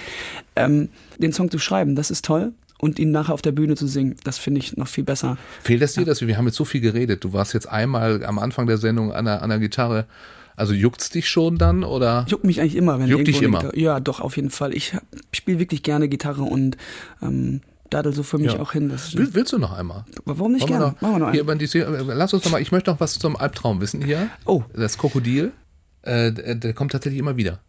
[0.57, 2.53] Ähm, den Song zu schreiben, das ist toll
[2.83, 5.39] und ihn nachher auf der Bühne zu singen, das finde ich noch viel besser.
[5.63, 6.07] Fehlt es dir, ja.
[6.07, 8.77] dass wir, wir haben jetzt so viel geredet, du warst jetzt einmal am Anfang der
[8.77, 10.07] Sendung an der, an der Gitarre,
[10.57, 12.27] also juckt's dich schon dann oder?
[12.29, 13.61] Juckt mich eigentlich immer, wenn Juckt dich immer?
[13.61, 14.75] Gitarre, ja, doch auf jeden Fall.
[14.75, 14.97] Ich
[15.33, 16.77] spiele wirklich gerne Gitarre und
[17.23, 17.61] ähm,
[17.93, 18.61] dadel so für mich ja.
[18.61, 18.91] auch hin.
[18.91, 20.05] Will, willst du noch einmal?
[20.25, 20.87] Warum nicht gerne?
[20.87, 21.59] Noch, Machen wir noch einmal.
[21.59, 22.61] Hier, lass uns noch mal.
[22.61, 24.29] Ich möchte noch was zum Albtraum wissen hier.
[24.45, 25.53] Oh, das Krokodil.
[26.03, 27.61] Äh, der kommt tatsächlich immer wieder.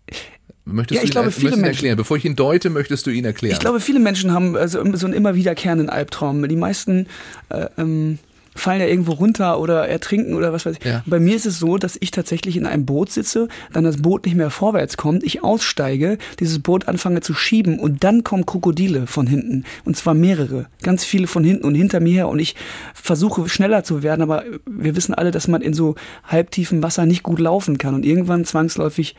[0.66, 1.98] Möchtest ja, ich du ihn, glaube, viele Menschen, erklären?
[1.98, 3.54] Bevor ich ihn deute, möchtest du ihn erklären.
[3.54, 6.48] Ich glaube, viele Menschen haben also so einen immer wiederkehrenden Albtraum.
[6.48, 7.08] Die meisten
[7.50, 8.18] äh, ähm,
[8.56, 10.86] fallen ja irgendwo runter oder ertrinken oder was weiß ich.
[10.86, 11.04] Ja.
[11.06, 14.26] Bei mir ist es so, dass ich tatsächlich in einem Boot sitze, dann das Boot
[14.26, 19.08] nicht mehr vorwärts kommt, ich aussteige, dieses Boot anfange zu schieben und dann kommen Krokodile
[19.08, 19.64] von hinten.
[19.86, 20.68] Und zwar mehrere.
[20.82, 22.28] Ganz viele von hinten und hinter mir her.
[22.30, 22.56] Und ich
[22.94, 27.24] versuche schneller zu werden, aber wir wissen alle, dass man in so halbtiefem Wasser nicht
[27.24, 27.96] gut laufen kann.
[27.96, 29.16] Und irgendwann zwangsläufig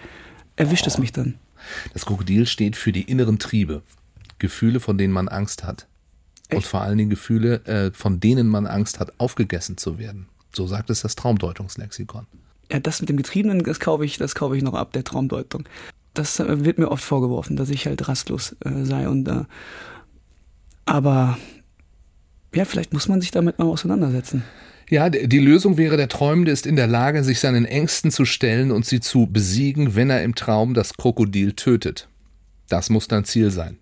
[0.57, 0.89] erwischt oh.
[0.89, 1.35] es mich dann.
[1.93, 3.83] Das Krokodil steht für die inneren Triebe,
[4.39, 5.87] Gefühle, von denen man Angst hat.
[6.55, 6.65] Echt?
[6.65, 10.27] Und vor allen Dingen Gefühle, äh, von denen man Angst hat, aufgegessen zu werden.
[10.53, 12.27] So sagt es das Traumdeutungslexikon.
[12.71, 15.65] Ja, das mit dem Getriebenen, das kaufe ich, das kaufe ich noch ab, der Traumdeutung.
[16.15, 19.45] Das äh, wird mir oft vorgeworfen, dass ich halt rastlos äh, sei und äh,
[20.87, 21.39] aber
[22.55, 24.45] ja, vielleicht muss man sich damit mal auseinandersetzen.
[24.91, 28.71] Ja, die Lösung wäre, der Träumende ist in der Lage, sich seinen Ängsten zu stellen
[28.71, 32.09] und sie zu besiegen, wenn er im Traum das Krokodil tötet.
[32.69, 33.79] Das muss dein Ziel sein.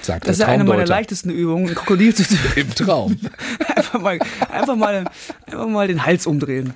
[0.00, 2.50] Sagt das ist ja eine meiner leichtesten Übungen, ein Krokodil zu töten.
[2.60, 3.18] Im Traum.
[3.74, 4.18] einfach, mal,
[4.50, 5.04] einfach, mal,
[5.46, 6.74] einfach mal den Hals umdrehen.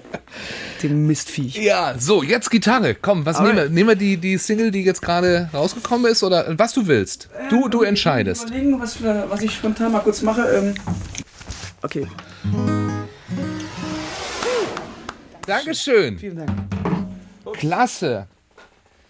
[0.82, 1.56] Dem Mistviech.
[1.56, 2.96] Ja, so, jetzt Gitarre.
[2.96, 3.68] Komm, was nehmen wir?
[3.68, 7.28] Nehmen wir die, die Single, die jetzt gerade rausgekommen ist oder was du willst?
[7.48, 8.44] Du, du entscheidest.
[8.44, 10.42] Ich überlegen, was, was ich spontan mal kurz mache.
[10.42, 10.74] Ähm,
[11.82, 12.06] okay.
[15.46, 16.18] Dankeschön.
[16.18, 16.50] Vielen Dank.
[17.52, 18.26] Klasse.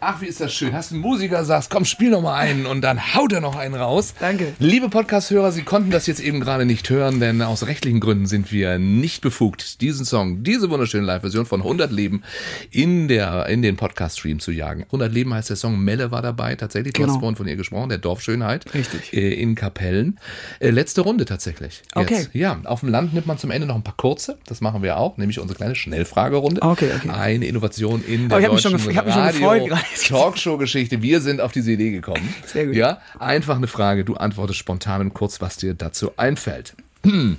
[0.03, 0.73] Ach, wie ist das schön.
[0.73, 3.75] Hast einen Musiker, sagst, komm, spiel noch mal einen und dann haut er noch einen
[3.75, 4.15] raus.
[4.19, 4.55] Danke.
[4.59, 8.51] Liebe Podcast-Hörer, Sie konnten das jetzt eben gerade nicht hören, denn aus rechtlichen Gründen sind
[8.51, 12.23] wir nicht befugt, diesen Song, diese wunderschöne Live-Version von 100 Leben
[12.71, 14.85] in, der, in den Podcast-Stream zu jagen.
[14.85, 17.13] 100 Leben heißt der Song, Melle war dabei, tatsächlich, du genau.
[17.13, 18.73] hast vorhin von ihr gesprochen, der Dorfschönheit.
[18.73, 19.13] Richtig.
[19.13, 20.19] Äh, in Kapellen.
[20.61, 21.83] Äh, letzte Runde tatsächlich.
[21.95, 21.97] Jetzt.
[21.97, 22.27] Okay.
[22.33, 24.97] Ja, auf dem Land nimmt man zum Ende noch ein paar kurze, das machen wir
[24.97, 26.63] auch, nämlich unsere kleine Schnellfragerunde.
[26.63, 27.11] Okay, okay.
[27.11, 29.90] Eine Innovation in der oh, ich deutschen mich schon, ich hab mich schon gefreut gerade.
[30.09, 31.03] Talkshow Geschichte.
[31.03, 32.35] Wir sind auf diese Idee gekommen.
[32.47, 32.75] Sehr gut.
[32.75, 34.05] Ja, einfach eine Frage.
[34.05, 36.75] Du antwortest spontan und kurz, was dir dazu einfällt.
[37.05, 37.39] Hm.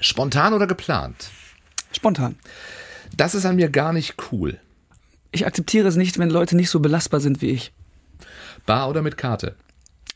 [0.00, 1.30] Spontan oder geplant?
[1.92, 2.36] Spontan.
[3.16, 4.58] Das ist an mir gar nicht cool.
[5.32, 7.72] Ich akzeptiere es nicht, wenn Leute nicht so belastbar sind wie ich.
[8.66, 9.56] Bar oder mit Karte?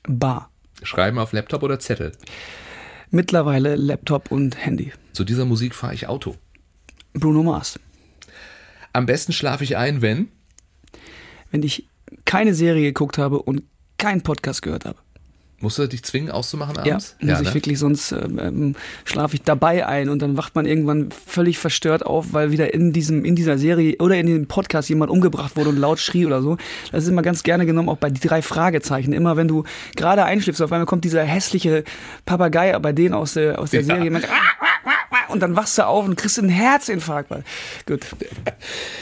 [0.04, 0.50] Bar.
[0.82, 2.12] Schreiben auf Laptop oder Zettel?
[3.10, 4.92] Mittlerweile Laptop und Handy.
[5.12, 6.36] Zu dieser Musik fahre ich Auto.
[7.12, 7.78] Bruno Mars.
[8.92, 10.28] Am besten schlafe ich ein, wenn?
[11.52, 11.86] Wenn ich
[12.24, 13.62] keine Serie geguckt habe und
[13.98, 14.98] keinen Podcast gehört habe.
[15.62, 17.16] Musst du dich zwingen, auszumachen abends?
[17.20, 17.54] Ja, muss ja, ich ne?
[17.54, 18.74] wirklich, sonst ähm, ähm,
[19.04, 22.92] schlafe ich dabei ein und dann wacht man irgendwann völlig verstört auf, weil wieder in
[22.92, 26.42] diesem, in dieser Serie oder in dem Podcast jemand umgebracht wurde und laut schrie oder
[26.42, 26.56] so.
[26.90, 29.12] Das ist immer ganz gerne genommen, auch bei die drei Fragezeichen.
[29.12, 29.62] Immer wenn du
[29.94, 31.84] gerade einschläfst, auf einmal kommt dieser hässliche
[32.26, 33.86] Papagei bei denen aus der, aus der ja.
[33.86, 34.10] Serie.
[34.10, 34.22] Man,
[35.32, 37.32] und dann wachst du auf und kriegst einen Herzinfarkt.
[37.86, 38.06] Gut.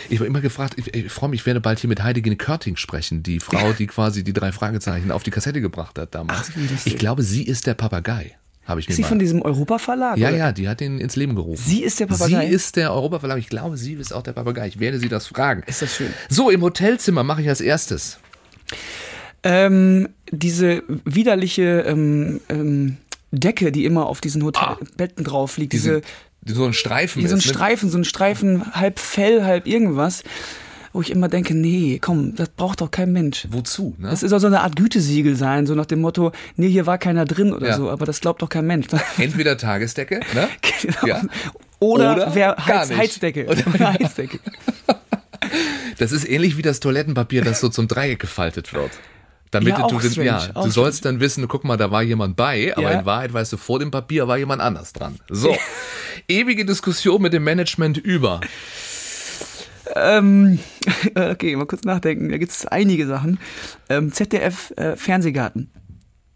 [0.09, 2.76] Ich war immer gefragt, ich, ich freue mich, ich werde bald hier mit Heideggen Körting
[2.76, 6.51] sprechen, die Frau, die quasi die drei Fragezeichen auf die Kassette gebracht hat damals.
[6.53, 8.37] Ach, ich glaube, sie ist der Papagei.
[8.66, 9.09] Habe ich ist sie mal.
[9.09, 10.16] von diesem Europa-Verlag?
[10.16, 10.37] Ja, oder?
[10.37, 11.61] ja, die hat ihn ins Leben gerufen.
[11.61, 12.47] Sie ist der Papagei?
[12.47, 13.39] Sie ist der Europa-Verlag.
[13.39, 14.68] Ich glaube, sie ist auch der Papagei.
[14.68, 15.64] Ich werde sie das fragen.
[15.66, 16.12] Ist das schön.
[16.28, 18.18] So, im Hotelzimmer mache ich als erstes.
[19.43, 22.99] Ähm, diese widerliche ähm, ähm,
[23.31, 25.72] Decke, die immer auf diesen Hotelbetten ah, drauf liegt.
[25.72, 26.03] Diese,
[26.43, 27.26] diese, so ein Streifen.
[27.26, 27.43] So ein ne?
[27.43, 30.22] Streifen, so ein Streifen, halb Fell, halb irgendwas
[30.93, 33.47] wo ich immer denke, nee, komm, das braucht doch kein Mensch.
[33.51, 33.95] Wozu?
[33.99, 34.11] Ne?
[34.11, 36.99] Das ist auch so eine Art Gütesiegel sein, so nach dem Motto, nee, hier war
[36.99, 37.76] keiner drin oder ja.
[37.76, 38.87] so, aber das glaubt doch kein Mensch.
[39.18, 40.49] Entweder Tagesdecke, ne?
[40.83, 41.07] genau.
[41.07, 41.22] ja.
[41.78, 43.47] Oder, oder wer Heiz, Heizdecke.
[43.47, 44.41] Oder Heizdecke.
[45.99, 48.91] das ist ähnlich wie das Toilettenpapier, das so zum Dreieck gefaltet wird.
[49.51, 51.15] Damit ja, du, strange, ja, du sollst strange.
[51.15, 53.01] dann wissen, guck mal, da war jemand bei, aber ja.
[53.01, 55.19] in Wahrheit weißt du, vor dem Papier war jemand anders dran.
[55.29, 55.57] So.
[56.29, 58.41] Ewige Diskussion mit dem Management über.
[59.97, 60.61] Ähm,
[61.15, 62.29] okay, mal kurz nachdenken.
[62.29, 63.41] Da gibt es einige Sachen.
[63.89, 65.71] Ähm, ZDF äh, Fernsehgarten.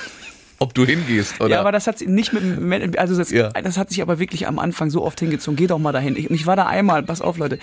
[0.66, 1.52] Ob du hingehst, oder?
[1.52, 3.50] Ja, aber das hat nicht mit, also das, ja.
[3.50, 5.56] das hat sich aber wirklich am Anfang so oft hingezogen.
[5.56, 6.16] Geh doch mal dahin.
[6.16, 7.60] Ich, ich war da einmal, pass auf, Leute.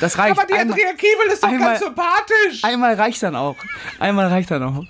[0.00, 0.36] Das reicht.
[0.36, 2.64] Aber die einmal, Andrea Kiebel ist doch einmal, ganz sympathisch.
[2.64, 3.54] Einmal reicht dann auch.
[4.00, 4.84] Einmal reicht dann auch.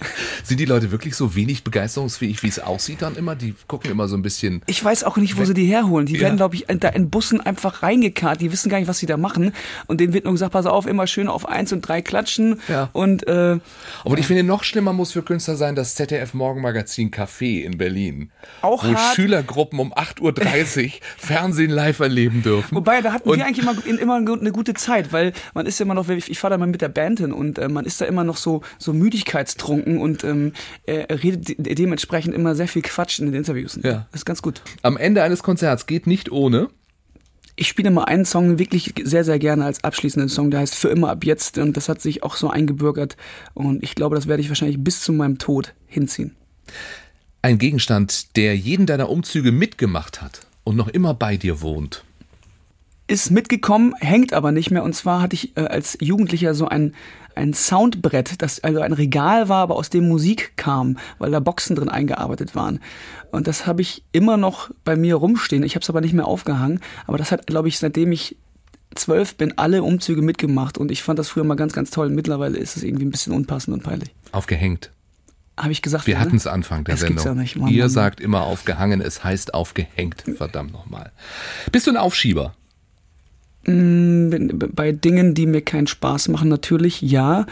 [0.44, 3.36] Sind die Leute wirklich so wenig begeisterungsfähig, wie es aussieht dann immer?
[3.36, 4.62] Die gucken immer so ein bisschen.
[4.66, 6.06] Ich weiß auch nicht, wo sie die herholen.
[6.06, 6.22] Die ja.
[6.22, 8.40] werden, glaube ich, da in Bussen einfach reingekarrt.
[8.40, 9.52] Die wissen gar nicht, was sie da machen.
[9.86, 12.60] Und denen wird nur gesagt, pass auf, immer schön auf eins und drei klatschen.
[12.68, 12.90] Ja.
[12.92, 13.58] Und, äh,
[14.04, 18.30] Aber ich finde, noch schlimmer muss für Künstler sein das ZDF Morgenmagazin Café in Berlin.
[18.62, 19.14] Auch Wo hart.
[19.14, 22.76] Schülergruppen um 8.30 Uhr Fernsehen live erleben dürfen.
[22.76, 25.84] Wobei, da hatten und wir eigentlich immer, immer eine gute Zeit, weil man ist ja
[25.84, 28.04] immer noch, ich fahre da mal mit der Band hin und äh, man ist da
[28.06, 30.52] immer noch so, so müdigkeitstrunken und ähm,
[30.84, 33.78] er redet dementsprechend immer sehr viel Quatsch in den Interviews.
[33.82, 34.06] Ja.
[34.12, 34.62] Das ist ganz gut.
[34.82, 36.68] Am Ende eines Konzerts geht nicht ohne.
[37.56, 40.88] Ich spiele mal einen Song wirklich sehr, sehr gerne als abschließenden Song, der heißt Für
[40.88, 43.16] immer ab jetzt und das hat sich auch so eingebürgert
[43.54, 46.36] und ich glaube, das werde ich wahrscheinlich bis zu meinem Tod hinziehen.
[47.42, 52.04] Ein Gegenstand, der jeden deiner Umzüge mitgemacht hat und noch immer bei dir wohnt
[53.10, 54.84] ist mitgekommen, hängt aber nicht mehr.
[54.84, 56.94] Und zwar hatte ich äh, als Jugendlicher so ein,
[57.40, 61.74] ein Soundbrett, das also ein Regal war, aber aus dem Musik kam, weil da Boxen
[61.74, 62.80] drin eingearbeitet waren.
[63.30, 65.62] Und das habe ich immer noch bei mir rumstehen.
[65.62, 66.80] Ich habe es aber nicht mehr aufgehangen.
[67.06, 68.36] Aber das hat, glaube ich, seitdem ich
[68.94, 70.78] zwölf bin, alle Umzüge mitgemacht.
[70.78, 72.10] Und ich fand das früher mal ganz, ganz toll.
[72.10, 74.10] Mittlerweile ist es irgendwie ein bisschen unpassend und peinlich.
[74.32, 74.90] Aufgehängt.
[75.56, 76.06] Habe ich gesagt?
[76.06, 77.24] Wir hatten es Anfang der das Sendung.
[77.24, 77.56] Ja nicht.
[77.56, 77.90] Mann, Ihr Mann.
[77.90, 80.24] sagt immer aufgehangen, es heißt aufgehängt.
[80.36, 81.12] Verdammt nochmal.
[81.70, 82.54] Bist du ein Aufschieber?
[83.70, 87.46] Mm, bei Dingen, die mir keinen Spaß machen, natürlich ja.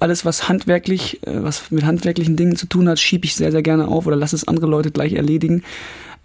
[0.00, 3.62] Alles, was handwerklich, äh, was mit handwerklichen Dingen zu tun hat, schiebe ich sehr, sehr
[3.62, 5.62] gerne auf oder lasse es andere Leute gleich erledigen.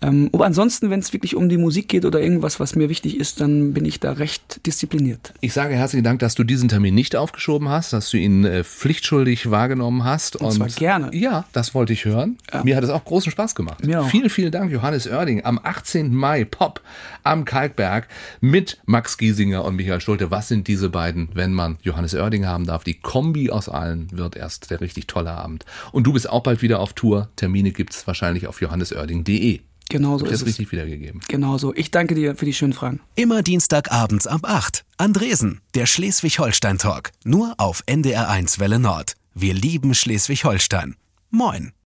[0.01, 3.19] Ähm, aber ansonsten, wenn es wirklich um die Musik geht oder irgendwas, was mir wichtig
[3.19, 5.33] ist, dann bin ich da recht diszipliniert.
[5.41, 8.63] Ich sage herzlichen Dank, dass du diesen Termin nicht aufgeschoben hast, dass du ihn äh,
[8.63, 10.37] pflichtschuldig wahrgenommen hast.
[10.37, 11.13] Und, und zwar gerne.
[11.13, 12.37] Ja, das wollte ich hören.
[12.53, 12.63] Ja.
[12.63, 13.85] Mir hat es auch großen Spaß gemacht.
[13.85, 14.09] Mir auch.
[14.09, 15.43] Vielen, vielen Dank, Johannes Oerding.
[15.43, 16.13] Am 18.
[16.13, 16.81] Mai Pop
[17.23, 18.07] am Kalkberg
[18.39, 20.31] mit Max Giesinger und Michael Schulte.
[20.31, 22.83] Was sind diese beiden, wenn man Johannes Oerding haben darf?
[22.83, 25.65] Die Kombi aus allen wird erst der richtig tolle Abend.
[25.91, 27.29] Und du bist auch bald wieder auf Tour.
[27.35, 29.59] Termine gibt es wahrscheinlich auf johannesörding.de.
[29.89, 30.71] Genau so ist das richtig es.
[30.71, 31.21] wiedergegeben.
[31.27, 31.73] Genau so.
[31.75, 33.01] Ich danke dir für die schönen Fragen.
[33.15, 34.85] Immer Dienstagabends ab 8.
[34.97, 37.11] Andresen, der Schleswig-Holstein-Talk.
[37.23, 39.15] Nur auf NDR1 Welle Nord.
[39.33, 40.95] Wir lieben Schleswig-Holstein.
[41.31, 41.73] Moin.